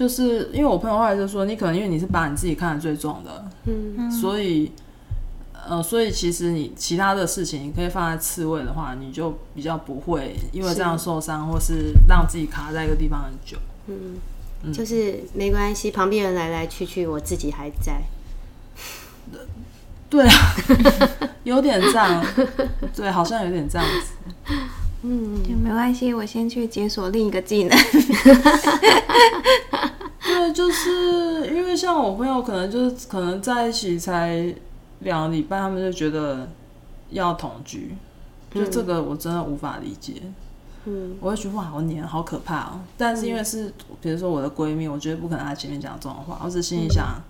[0.02, 4.72] 就是因为我朋友后来就说，你可能因为你是把你自己看得最重的，嗯，所以，
[5.68, 13.56] 呃，所以其实你其他的事情你可以放在次位的话，你就比较不会因为这样受伤，或是让自己卡在一个地方很久。
[13.86, 18.02] 嗯，就是没关系，旁边人来来去去，我自己还在。
[20.10, 20.34] 对啊，
[21.44, 22.26] 有点这样，
[22.92, 24.52] 对，好像有点这样子。
[25.02, 27.76] 嗯，没关系，我先去解锁另一个技能。
[30.24, 34.54] 对，就是因为像我朋友，可能就是可能在一起才
[35.00, 36.48] 两个礼拜，他们就觉得
[37.10, 37.96] 要同居，
[38.54, 40.22] 就这个我真的无法理解。
[40.84, 42.80] 嗯，我会觉得哇，好黏，好可怕哦。
[42.96, 47.20] 但是因为是比如说我的闺蜜，我觉得不可能她前面讲这种话，我只心里想，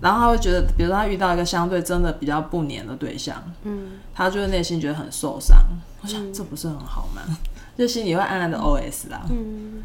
[0.00, 5.56] 然后他会觉得，比如说他遇到一个相对真的比较不黏的对象，嗯，他就会内心觉得很受伤。
[6.02, 7.22] 我想这不是很好吗？
[7.76, 9.22] 就心里会暗暗的 OS 啦。
[9.30, 9.82] 嗯，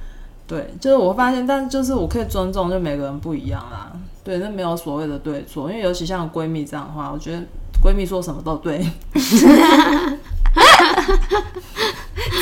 [0.47, 3.91] 对，就是我发现，但是就是我可以尊重，就每个人不一样啦。
[4.23, 7.39] 对，那没有所谓的对错，因为尤其像闺蜜这样的话，我觉得
[7.83, 8.85] 闺蜜说什么都对。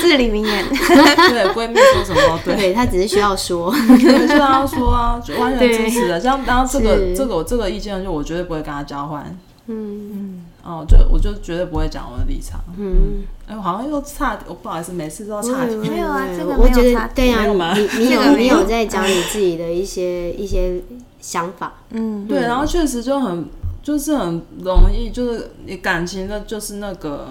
[0.09, 0.65] 至理名言。
[0.69, 2.55] 对，闺蜜说什么都 对。
[2.55, 6.19] 对，她只是需要说， 需要说啊，就完全支持的。
[6.19, 9.23] 像当这个这个这个意见，就我绝对不会跟她交换。
[9.67, 10.45] 嗯嗯。
[10.61, 12.59] 哦，就我就绝对不会讲我的立场。
[12.77, 15.65] 嗯，哎，好像又差，我不好意思，每次都要差。
[15.65, 20.81] 没有啊，这个我觉得对呀，你你有你有在讲你自己的一些一些
[21.21, 21.73] 想法。
[21.91, 23.47] 嗯，对，然后确实就很
[23.81, 27.25] 就是很容易，就是你感情的，就是那个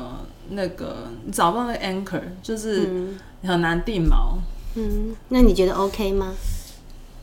[0.50, 3.08] 那个你找不到那个 anchor，就是
[3.42, 4.36] 很难定锚。
[4.74, 6.32] 嗯，那你觉得 OK 吗？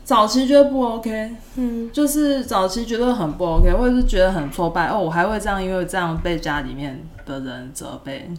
[0.04, 8.30] 早期觉得不 OK，嗯，就是早期觉得很不 OK，或者是觉得很挫败哦，我还会这样，因为这样被家里面的人责备。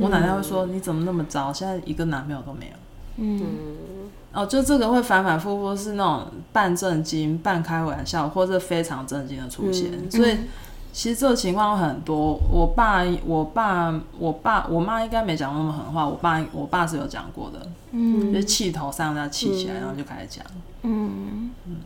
[0.00, 1.52] 我奶奶会说：“你怎么那么糟？
[1.52, 2.72] 现在一个男朋友都没有。”
[3.18, 3.40] 嗯，
[4.32, 10.36] 哦，就这个会反反复复，是那种半震惊、半开玩笑，或者非常震惊的出现，所以。
[10.92, 20.44] 其实这个情况很多，我爸、我爸、我爸、我妈应该没讲那么狠话，我爸、我爸是有讲过的，嗯，就是气头上要气起来，然后就开始讲，
[20.82, 21.50] 嗯。
[21.66, 21.76] 嗯，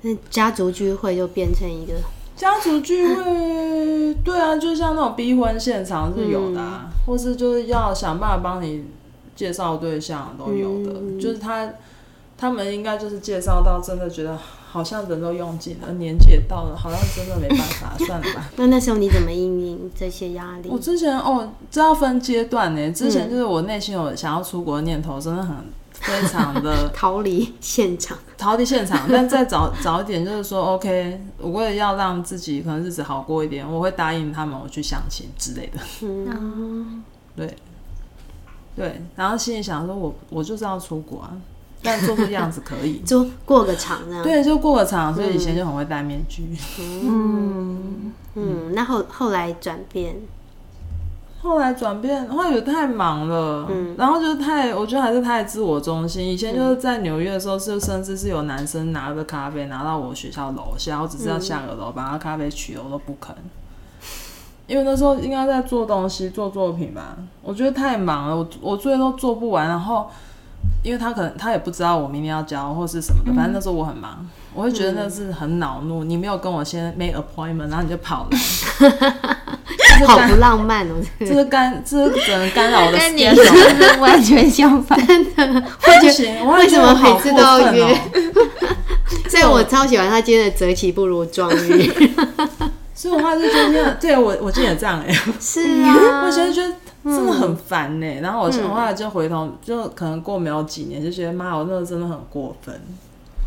[0.00, 1.92] 那家族聚会就变成一个
[2.34, 6.60] 家族聚会，对啊，就像那种逼婚现场是有的，
[7.06, 8.86] 或是就是要想办法帮你
[9.36, 11.68] 介绍对象都有的，就是他
[12.38, 14.38] 他们应该就是介绍到真的觉得。
[14.74, 18.50] 好像人都用尽了，年纪也到了，好像真的没办法，算了吧。
[18.58, 20.68] 那那时候你怎么应应这些压力？
[20.68, 22.90] 我之前哦，这要分阶段呢。
[22.90, 25.54] 之前就是我内心有想要出国的念头，真的很
[25.92, 29.06] 非常的 逃离现场， 逃离现场。
[29.08, 35.78] 但再早早一点，就是说，OK，我为了要让自己可能日子好过一点，我会答应他们我去相亲之类的。
[36.02, 37.04] 嗯，
[37.36, 37.56] 对
[38.74, 41.30] 对，然后心里想说，我我就是要出国啊。
[41.84, 42.98] 但做出样子可以。
[43.06, 44.22] 就过个场这样。
[44.24, 46.42] 对，就过个场，所以以前就很会戴面具。
[46.80, 50.16] 嗯，嗯，那后后来转变，
[51.42, 56.26] 后来转变，后来有太忙了，嗯然后就太，我觉得还是太自我中心。
[56.26, 63.34] 以前就是在纽约的时候，是甚至是有男生拿着咖啡拿到我学校楼下，我只是要下个楼把他咖啡取了，我都不肯。
[64.66, 69.68] 因为那时候应该在做东西、做作品吧，我觉得太忙了，我我作业都做不完。
[69.68, 70.08] 然后，
[70.82, 76.04] 因为他可能他也不知道我明天要交或是什么的，反正那时候我很忙，我会觉得那是很恼怒。
[76.04, 78.38] 你没有跟我先 make appointment，然后你就跑来，
[79.98, 83.94] 这是干好不浪漫哦，这是干，这是只能干扰我的 跟你 schedule。
[83.94, 84.98] 是完全相反。
[84.98, 87.98] 不行，我会为什么每次都要约哦
[89.28, 91.90] 所以我超喜欢他今天的择其不如撞日。
[92.94, 96.72] 所以我后来就觉得，对我我今天也这样哎、是啊，我现在觉得
[97.04, 102.80] 真的很烦呢、然后我我后来就回头，就可能过没有几年，就觉得妈，我那个真的很过分。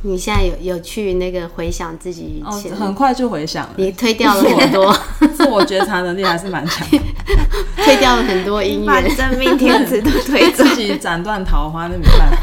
[0.03, 4.95] 你现在有有去那个回想自己以哦前，，很快就回想了，你推掉了很多，
[5.35, 6.99] 自我觉察能力还是蛮强的，
[7.83, 10.63] 推掉了很多姻把缘，真命天子都推走。
[10.63, 12.37] 自己斩断桃花那没办法。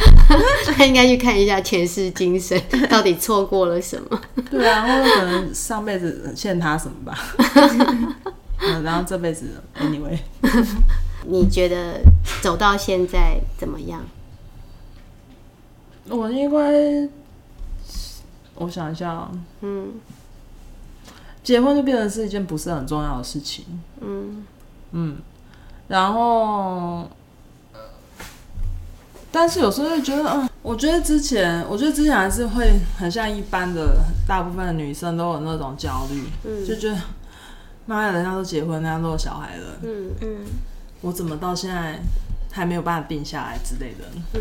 [0.77, 2.61] 他应该去看一下前世今生，
[2.91, 4.21] 到底错过了什么。
[4.51, 7.17] 对啊，或者可能上辈子欠他什么吧。
[8.67, 9.45] 嗯 然后这辈子
[9.79, 10.19] anyway，
[11.27, 12.01] 你觉得
[12.43, 14.05] 走到现在怎么样？
[16.09, 17.09] 我应该，
[18.57, 19.31] 我想一下哦，
[19.63, 19.93] 嗯
[21.43, 23.65] 结婚就变成是一件不是很重要的事情。
[24.01, 24.45] 嗯。
[24.93, 25.17] 嗯，
[25.89, 27.09] 然后，
[27.73, 27.81] 呃
[29.33, 33.97] 但是有时候就觉得，嗯，我觉得之前，我觉得之前还是会很像一般的
[34.29, 36.65] 大部分的女生都有那种焦虑，嗯。
[36.65, 36.97] 就觉得，
[37.87, 40.47] 妈呀，人家都结婚，人家都有小孩了，嗯嗯
[41.05, 42.01] 我怎么到现在
[42.51, 44.05] 还没有办法定下来之类的。
[44.35, 44.41] 嗯。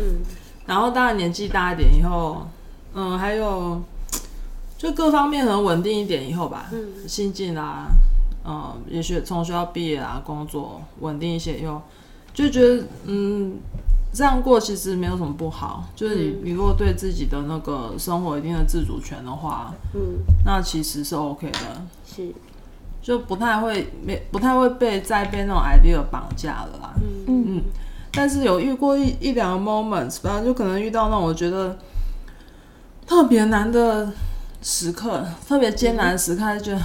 [0.66, 2.46] 然后当然年纪大一点以后，
[2.94, 3.82] 嗯，还有
[4.78, 7.06] 就各方面可能稳定一点以后吧，嗯。
[7.06, 7.88] 心境啊，
[8.46, 11.82] 嗯，也许从学校毕业啊，工作稳定一些以后，
[12.32, 13.58] 就觉得嗯，
[14.14, 15.84] 这样过其实没有什么不好。
[15.94, 20.00] 就是你、你如果对自己的那个生活一定的自主权的话，嗯，
[20.46, 21.58] 那其实是 OK 的，
[22.06, 22.32] 是，
[23.04, 26.94] 就不太会没不太会被再被那种 idea 绑架了啦。
[26.96, 27.62] 嗯嗯，
[28.10, 31.76] 但是有遇过一一两个 moments，反正就可能遇到那种我觉得
[33.06, 34.10] 特别难的
[34.62, 36.80] 时刻，特别艰难的时刻，就觉得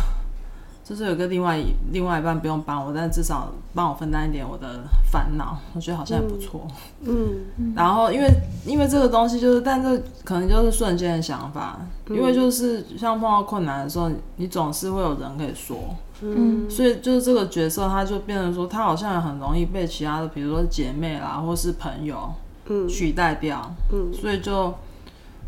[0.90, 4.80] 就是有个另外一另外一半不用帮我，但至少帮我分担一点我的
[5.12, 6.68] 烦恼，我觉得好像也不错。
[7.02, 8.28] 嗯然后因为
[8.66, 11.80] 因为这个东西就是，但这可能就是瞬间的想法，
[12.10, 15.78] 因为就是像碰到困难的时候，你总是会有人可以说。
[16.22, 22.34] 嗯所以就是这个角色，他就变成说，他好像很容易被其他的，比如说姐妹啦，或是朋友
[22.68, 24.74] 嗯取代掉，嗯所以就，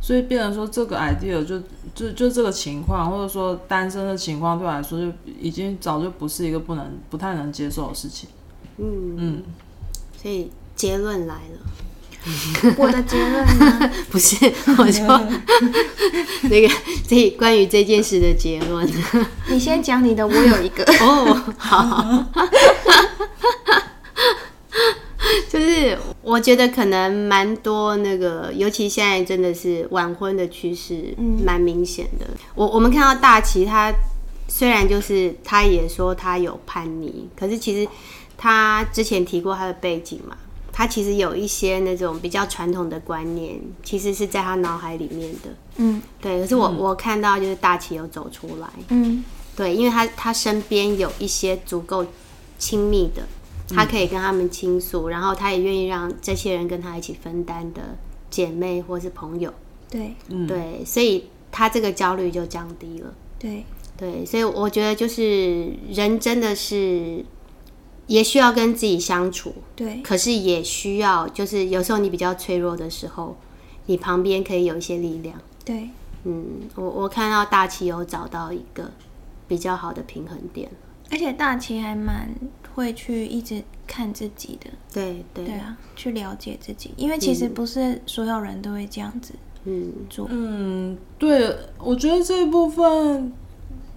[0.01, 1.61] 所以变成说这个 idea 就
[1.93, 8.27] 就就这个情况，或者说单身的情况，对我来说就已经早就不是一个不能不太能接受的事情。
[8.77, 9.43] 嗯，嗯，
[10.21, 11.59] 所以结论来了。
[12.77, 13.91] 我的结论呢？
[14.11, 14.35] 不是，
[14.77, 15.21] 我说
[16.49, 16.69] 那个
[17.07, 18.87] 这关于这件事的结论。
[19.49, 20.83] 你先讲你的，我有一个。
[20.99, 22.23] 哦，好，
[25.81, 32.27] 就是我觉得可能蛮多那个，尤其现在真的是晚婚的趋势，蛮明显的。
[32.53, 33.91] 我我们看到大齐他
[34.47, 37.89] 虽然就是他也说他有叛逆，可是其实
[38.37, 40.37] 他之前提过他的背景嘛。
[40.73, 45.49] 他其实有一些那种比较传统的观念，其实是在他脑海里面的。
[45.75, 49.23] 嗯对，可是我、我看到就是大齐有走出来，嗯
[49.53, 52.05] 对，因为他他身边有一些足够
[52.57, 53.23] 亲密的，
[53.73, 57.97] 他可以跟他们倾诉，然后他也愿意让这些人跟他一起分担的
[58.29, 59.53] 姐妹或是朋友，
[59.89, 63.13] 对嗯对，所以他这个焦虑就降低了。
[63.39, 63.65] 对，
[63.97, 67.25] 对，所以我觉得就是人真的是
[68.07, 73.35] 也需要跟自己相处，对，可是也需要就是有时候你比较脆弱的时候，
[73.87, 75.39] 你旁边可以有一些力量。
[75.65, 75.89] 对，
[76.23, 78.91] 嗯，我我看到大齐有找到一个
[79.47, 80.69] 比较好的平衡点。
[81.11, 82.33] 而且大齐还蛮
[82.73, 89.33] 会去一直看自己的，对对对啊，去了解自己，因为其实不是所有人都会这样子
[89.65, 90.27] 嗯，做。
[90.29, 93.31] 嗯，对，我觉得这一部分，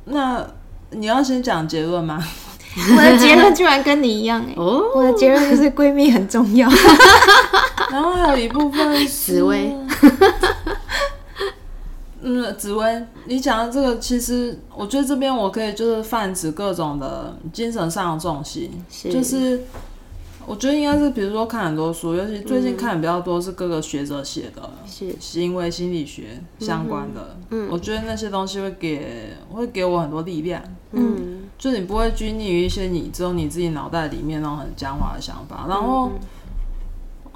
[0.04, 0.46] 那
[0.90, 2.22] 你要先讲结论吗？
[2.74, 6.68] 我的结论居然跟你一样哎、哦，我的结论就是闺蜜很重要。
[7.92, 9.06] 然后还有一部分是
[9.36, 9.72] 紫薇，
[12.24, 19.12] 嗯，紫薇，你讲的这个，其实我觉得这边我可以就是泛指各种的精神上的重心，是。
[19.12, 19.60] 就是
[20.46, 25.14] 我觉得应该是，比如说看很多书，尤其最近看的比较多是各个学者写的，是。
[25.20, 27.36] 行为心理学相关的。
[27.50, 30.62] 嗯我觉得那些东西会给会给我很多力量，
[30.92, 31.42] 嗯。
[31.56, 35.66] 就你不会拘泥于一些你只有你自己脑袋里面那种很僵化的想法。
[35.68, 36.12] 然后，嗯，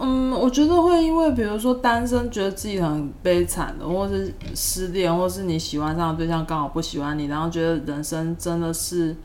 [0.06, 9.16] 我觉得会因为比如说单身觉得自己很悲惨的，或是失恋，或是你喜欢上的对象刚好不喜欢你，然后觉得人生真的是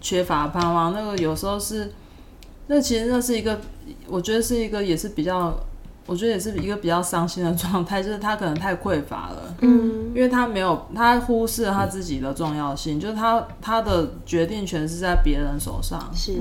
[0.00, 0.92] 缺乏盼望。
[0.92, 1.92] 那个有时候是，
[2.68, 3.60] 那其实那是一个，
[4.06, 5.52] 我觉得是一个也是比较，
[6.06, 9.54] 我觉得也是一个比较伤心的状态，就是他可能太匮乏了。
[9.60, 16.38] 嗯因为他没有，他忽视了他自己的重要性，就是他他的决定权是在别人手上，是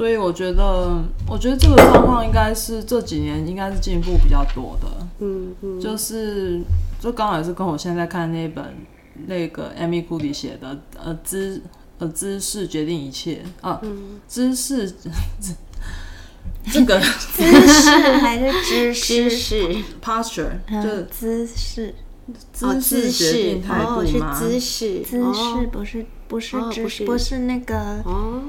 [0.00, 5.78] 所以我觉得，我觉得这个状况应该是这几年应该是进步比较多的，嗯嗯。
[5.78, 6.62] 就是
[6.98, 8.64] 就刚好也是跟我现在看那本
[9.26, 11.62] 那个 Amy Cuddy 写的，呃，知
[11.98, 13.42] 呃知识决定一切。
[13.60, 13.78] 啊，
[14.26, 14.90] 知识
[16.72, 17.90] 这个姿势
[18.22, 19.30] 还是知知识？
[19.30, 20.48] 识 posture
[20.82, 21.94] 就姿势，
[22.62, 24.34] 哦姿势姿势决定态哦是度吗？
[24.34, 25.34] 姿势姿哦。
[25.34, 27.04] 势不是不是知哦不是。
[27.04, 28.44] 不是那个哦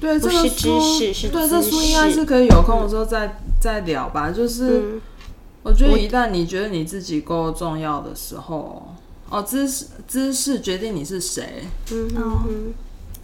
[0.00, 0.80] 对，这个书
[1.12, 4.30] 是对这书应该是可以有空的时候再、再聊吧。
[4.30, 5.00] 就是、嗯
[5.62, 8.94] 我觉得一旦你觉得你自己够重要的时候，
[9.28, 11.64] 哦，姿势姿势决定你是谁。
[11.90, 12.74] 嗯哦哼哼，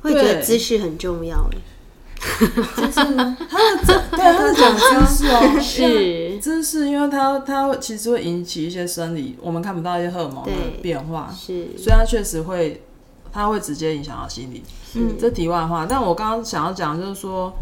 [0.03, 1.59] 会觉得对姿势很重要 哎，
[3.87, 10.51] 对，他 是讲姿势哦，是姿势，因为它它会其实会引起一些生理我们看不到一些荷尔蒙的
[10.83, 12.83] 变化，是所以它确实会，
[13.33, 14.63] 它会直接影响到心理。
[14.95, 17.53] 嗯这题外话，但我刚刚想要讲就是说，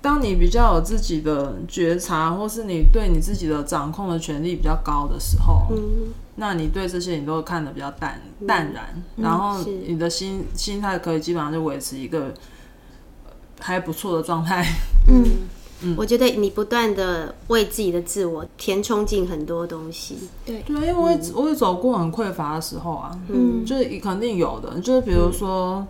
[0.00, 6.12] 当你比较有自己的觉察，或是你对你自己的掌控的权利比较高的时候，嗯。
[6.36, 12.32] 那你对这些你都会看得比较淡淡然，然后你的心心态可以基本上就维持一个
[13.24, 14.66] 呃还不错的状态。
[15.06, 15.22] 嗯，
[15.96, 23.64] 我觉得你不断的为自己的自我填充进很多东西，对，对，因为我也、我也走过很匮乏的时候啊，嗯。
[23.64, 25.86] 就是肯定有的，就是比如说，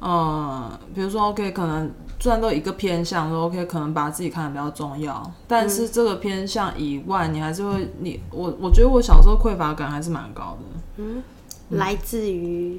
[0.00, 11.22] 嗯，比如说 OK，可能虽然都一个偏向，说 OK，可能把自己看得比较重要，但是这个偏向以外，你还是会，你我我觉得我小时候匮乏感还是蛮高的，嗯。
[11.70, 12.78] 来自于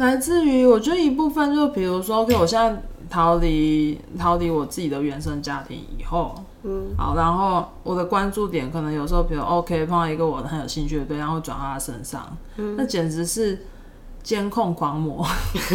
[0.00, 6.86] 来自于我觉得一部分就比如说 OK，我现在逃离逃离我自己的原生家庭以后，嗯。
[6.96, 12.34] 好，然后我的关注点可能有时候，比如 OK 碰到一个我很有兴趣的对象，会转到他身上，
[12.78, 13.66] 那简直是
[14.22, 15.26] 监控狂魔，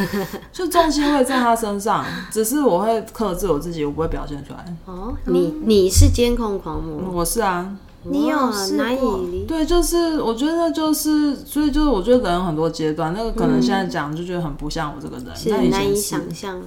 [0.52, 4.76] 就重心会在他身上，只是我会克制我自己，我不会表现出来。
[4.86, 7.78] 哦，你你是监控狂魔，我是啊，
[8.08, 8.38] 你有
[8.78, 9.20] 难过？
[9.20, 15.96] 以理对，就是我觉得就是，所以就是我觉得人有很多阶段，那个可能现在讲就觉得很不像我这个人，是但以难以。
[15.96, 16.62] 想象，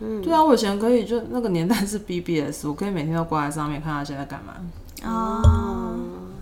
[0.00, 0.22] 嗯。
[0.22, 4.54] 对啊，我以前可以就那个年代是 BBS，我可以每天都挂在上面看他现在干嘛。
[5.06, 5.94] 哦，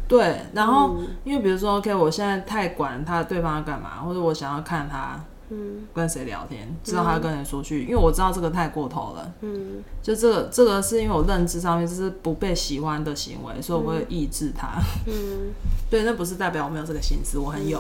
[0.07, 5.19] 对，然后、因为比如说，OK，我现在太管他对方要干嘛，或者我想要看他
[5.55, 9.33] 嗯跟谁聊天，知道他跟谁说去，因为我知道这个太过头了。
[9.43, 14.81] 嗯就这个这个是因为我认知上面就是不被喜欢的行为，所以我会抑制他。
[15.07, 15.53] 嗯
[15.91, 17.79] 对，那不是代表我没有这个心思，我很有。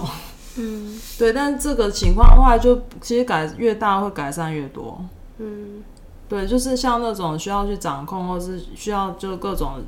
[0.56, 5.02] 嗯对，但这个情况的话就其实改越大会改善越多。
[5.38, 5.82] 嗯
[6.28, 9.82] 对，就是像那种需要去掌控，或是需要就各种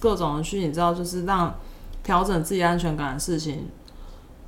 [0.00, 1.54] 各种去你知道，就是让
[2.02, 3.66] 调整自己安全感的事情，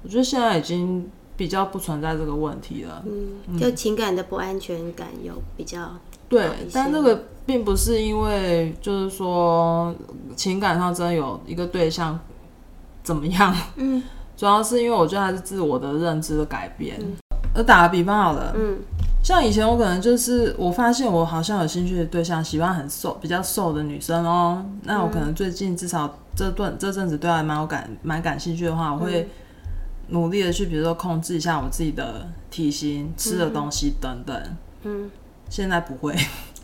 [0.03, 1.11] 我觉得现在已经
[1.41, 3.03] 比较不存在这个问题了。
[3.07, 5.91] 嗯，就情感的不安全感有比较
[6.29, 9.95] 对但这个并不是因为就是说
[10.37, 12.21] 情感上真的有一个对象
[13.03, 14.03] 怎么样，嗯，
[14.37, 17.01] 主要是因为我觉得还是自我的认知的改变。
[17.55, 18.77] 我打个比方好了，嗯
[19.23, 24.63] 像以前我可能就是我发现我好像有兴趣的对象，喜欢很瘦、比较瘦的女生哦。
[24.83, 29.27] 那我可能最近至少这段这阵子对她蛮有感、蛮感兴趣的话，我会
[30.11, 34.57] 努力的去，比如说控制一下我自己的体型、吃的东西等等。
[34.83, 35.11] 嗯。
[35.49, 36.15] 现在不会。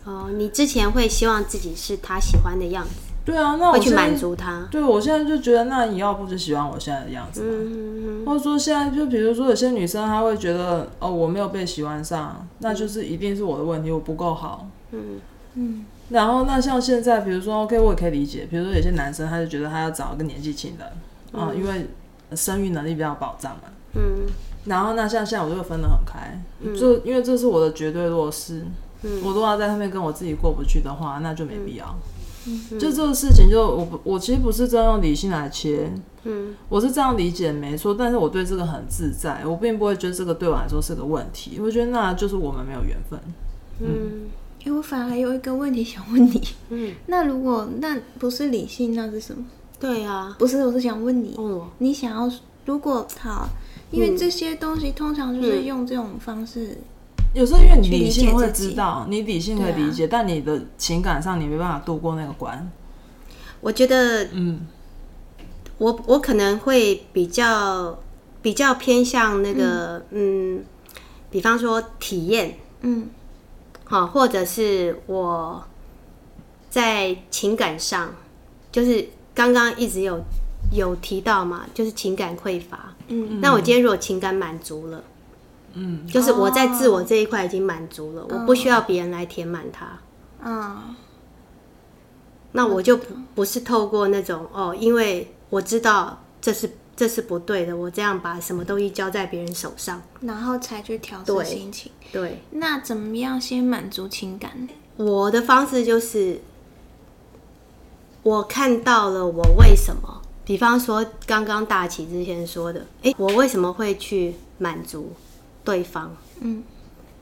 [0.05, 2.91] 哦，你之前会希望自己是他喜欢的样子，
[3.25, 7.47] 对啊，那我会去满足他，对我现在就觉得，那你要不就喜欢我现在的样子嘛？
[7.51, 14.65] 嗯或者说现在就比如说有些女生她会觉得哦我没有被喜欢上，那就是一定是我的问题，我不够好。
[14.91, 15.19] 嗯。
[15.55, 15.85] 嗯。
[16.07, 20.93] 然后那像现在比如说 OK 我也可以理解，比如说有些男生他就觉得他要找一个年纪轻的
[21.37, 21.85] 啊、因为
[22.35, 23.63] 生育能力比较有保障嘛。
[23.95, 24.25] 嗯。
[24.65, 26.37] 然后那像现在我就会分得很开，
[26.77, 28.65] 就因为这是我的绝对弱势，
[29.03, 29.21] 嗯。
[29.23, 31.97] 我如果要在上面跟我自己过不去的话，那就没必要。
[32.79, 35.91] 就这个事情就，我不我其实不是真用理性来切，
[36.23, 36.55] 嗯。
[36.69, 43.19] 我是这样理解没错，但是我对这个很自在，我并不会觉得这个对我来说是个问题，我觉得那就是我们没有缘分。
[43.79, 44.29] 嗯。
[44.65, 49.45] 哎，我反而有一个问题想问你，嗯，那如果那不是理性，那是什么？
[49.79, 52.31] 对啊，不是，我是想问你，哦，你想要
[52.65, 53.47] 如果好，
[53.91, 56.77] 因为这些东西通常就是用这种方式，
[57.33, 59.85] 有时候因为你理理性会知道，你理性可以对啊。
[59.85, 62.69] 理解，但你的情感上你没办法度过那个关。
[63.61, 64.65] 我觉得嗯，
[65.77, 67.97] 我我可能会比较
[68.41, 70.63] 比较偏向那个嗯
[71.29, 73.09] 比方说体验，嗯。
[73.89, 75.63] 好，或者是我
[76.69, 78.13] 在情感上，
[78.69, 79.07] 就是
[79.37, 80.19] 刚刚一直有
[80.71, 82.95] 有提到嘛，就是情感匮乏。
[83.09, 85.03] 嗯那我今天如果情感满足了，
[85.73, 89.99] 嗯，就是我在自我这一块已经满足了，我不需要别人来填满它。
[90.43, 90.95] 嗯，
[92.53, 100.01] 那我就不不是透过那种哦，因为我知道这是这是不对的，我这样把什么东西交在别人手上。
[100.21, 101.91] 然后才去调对试心情。
[102.11, 104.67] 对，那怎么样先满足情感？
[104.95, 106.41] 我的方式就是，
[108.27, 115.13] 我看到了我为什么，比方说刚刚大齐之前说的，诶，我为什么会去满足
[115.63, 116.13] 对方？
[116.41, 116.61] 嗯，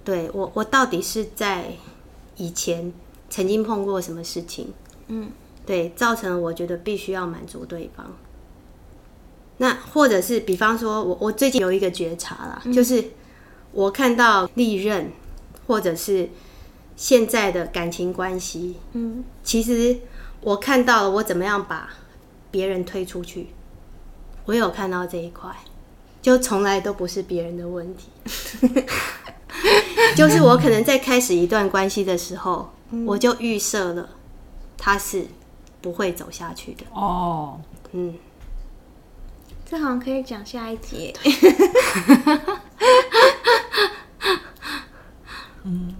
[0.03, 1.73] 对我，我到底是在
[2.37, 2.91] 以前
[3.29, 4.73] 曾经碰过什么事情？
[5.09, 5.29] 嗯，
[5.63, 8.07] 对，造成了我觉得必须要满足对方。
[9.57, 13.11] 那或者是比方说，我我最近有一个觉察啦，就是
[13.71, 15.11] 我看到利刃
[15.67, 16.29] 或者是
[16.95, 19.99] 现在的感情关系，嗯，其实
[20.45, 21.89] 我看到了我怎么样把
[22.51, 23.47] 别人推出去，
[24.45, 25.49] 我有看到这一块，
[26.21, 28.09] 就从来都不是别人的问题，
[30.15, 32.71] 就是我可能在开始一段关系的时候，
[33.07, 34.07] 我就预设了
[34.77, 35.25] 他是
[35.81, 37.59] 不会走下去的，哦，
[37.93, 38.13] 嗯，
[39.65, 41.11] 这好像可以讲下一节。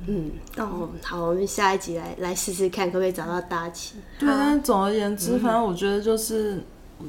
[0.07, 3.95] 嗯，哦，好，我们下一集来来试试看，可不可以找到大齐？
[4.19, 6.63] 对，但是总而言之，反正我觉得就是，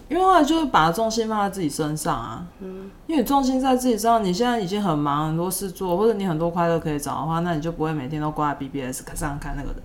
[0.09, 2.47] 因为后来就是把重心放在自己身上啊。
[2.61, 9.77] 嗯，因为你重心在自己身上，你现在已经很忙，很多事做，或者你很多快乐可以找的话，那你就不会每天都挂在 BBS 上看那个人，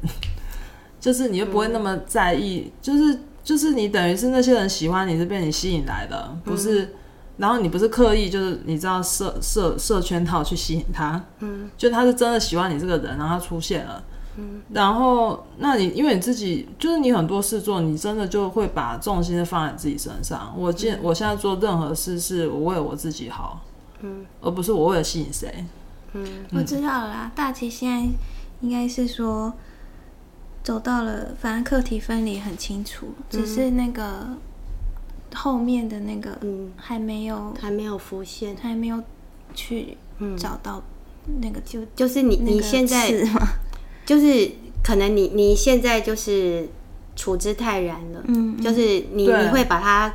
[0.99, 6.95] 就是你就不会那么在意，就是就是你等于是那些人喜欢你是被你吸引来的，不是。
[7.37, 14.03] 然后你不是刻意，就是你知道设设设圈套去吸引他，嗯，就他是真的喜欢你这个人，然后他出现了，
[14.37, 14.61] 嗯。
[14.73, 20.53] 然后，那你因为你自己就是你很多事做，你真的就会把重心放在自己身上。
[20.57, 23.61] 我现、我现在做任何事是我为我自己好，
[24.01, 25.65] 嗯，而不是我为了吸引谁。
[26.13, 26.45] 嗯。
[26.53, 28.07] 我知道了啦，大齐现在
[28.61, 29.51] 应该是说
[30.63, 34.27] 走到了，反正课题分离很清楚，只是那个
[35.33, 39.01] 后面的那个嗯，还没有还没有浮现，还没有
[39.53, 39.97] 去
[40.37, 40.81] 找到
[41.41, 43.11] 那个就就是你你现在
[44.05, 44.51] 就是
[44.83, 46.67] 可能你你现在就是
[47.15, 50.13] 处之泰然了，嗯就是你你会把它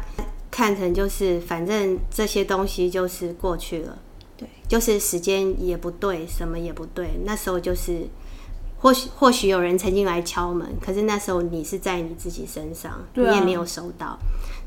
[0.51, 3.99] 看成就是反正这些东西就是过去了，
[4.37, 8.09] 对，就是时间也不对，什么也不对，那时候就是。
[8.79, 13.09] 或许或许有人曾经来敲门，可是那时候你是在你自己身上，啊。
[13.14, 14.19] 你也没有收到，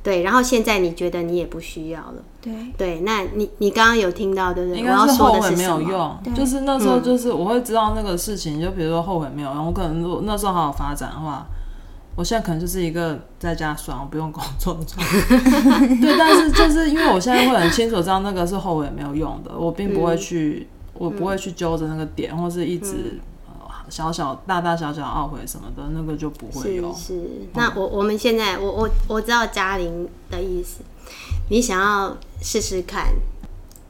[0.04, 0.24] 对。
[0.24, 3.00] 然后现在你觉得你也不需要了，对对。
[3.02, 4.80] 那你你刚刚有听到对不对？
[4.80, 5.50] 应该是后悔？
[5.56, 11.46] 没有用，就是那时候就是我会知道那个事情，就比如说后悔没有用，我可能如果那时候好好发展的话，
[12.16, 15.88] 我现在可能就是一个在家爽，我不用工作的状态。
[16.02, 23.29] 对，但是就是因为我现在会很清楚知道那个是后悔没有用的，我并不会去，我不会去揪着那个点，或是一直、呃
[23.90, 26.94] 小小大大小小懊悔什么的，那个就不会有。
[26.94, 27.14] 是。
[27.14, 30.82] 是，那我我们现在我我我知道嘉玲的意思，
[31.50, 33.08] 你想要试试看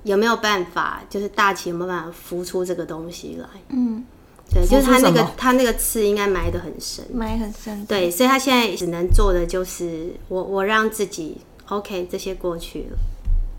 [0.03, 3.47] 有没有办法，就是大齐有没有办法浮出这个东西来？
[3.69, 4.03] 嗯，
[4.49, 11.37] 对，就是他那个他那个刺应该埋的很深，埋很深，对，所以他现在只能做的就是我我让自己
[11.67, 12.97] OK，这些过去了，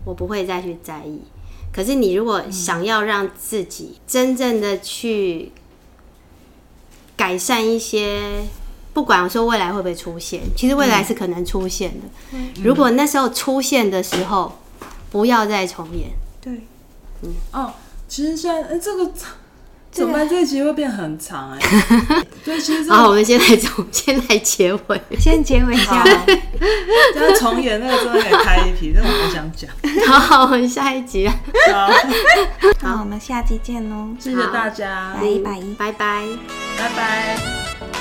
[0.03, 1.21] 我不会再去在意。
[1.73, 5.53] 可是你如果想要让自己真正的去
[7.21, 8.19] 改善一些，
[8.93, 12.07] 不管说未来会不会出现，其实未来是可能出现的。
[12.63, 14.57] 如果那时候出现的时候，
[15.11, 16.09] 不要再重演。
[16.41, 16.51] 对，
[17.21, 17.73] 嗯哦，
[18.07, 19.11] 其实现在哎、这个
[19.91, 20.27] 怎么办？
[20.29, 21.59] 这一集会变很长哎、
[22.45, 25.01] 对，其实好，我个们先来总， 先来结尾。
[25.19, 26.05] 先结尾一下好，
[27.13, 29.69] 等下重演那个真的可以开一题，那个我想讲。
[30.07, 31.89] 好，我们下一集，好，
[32.81, 35.61] 好我们下集见喽，谢谢大家，拜拜。
[35.77, 36.27] 拜拜。
[36.77, 38.00] 拜拜。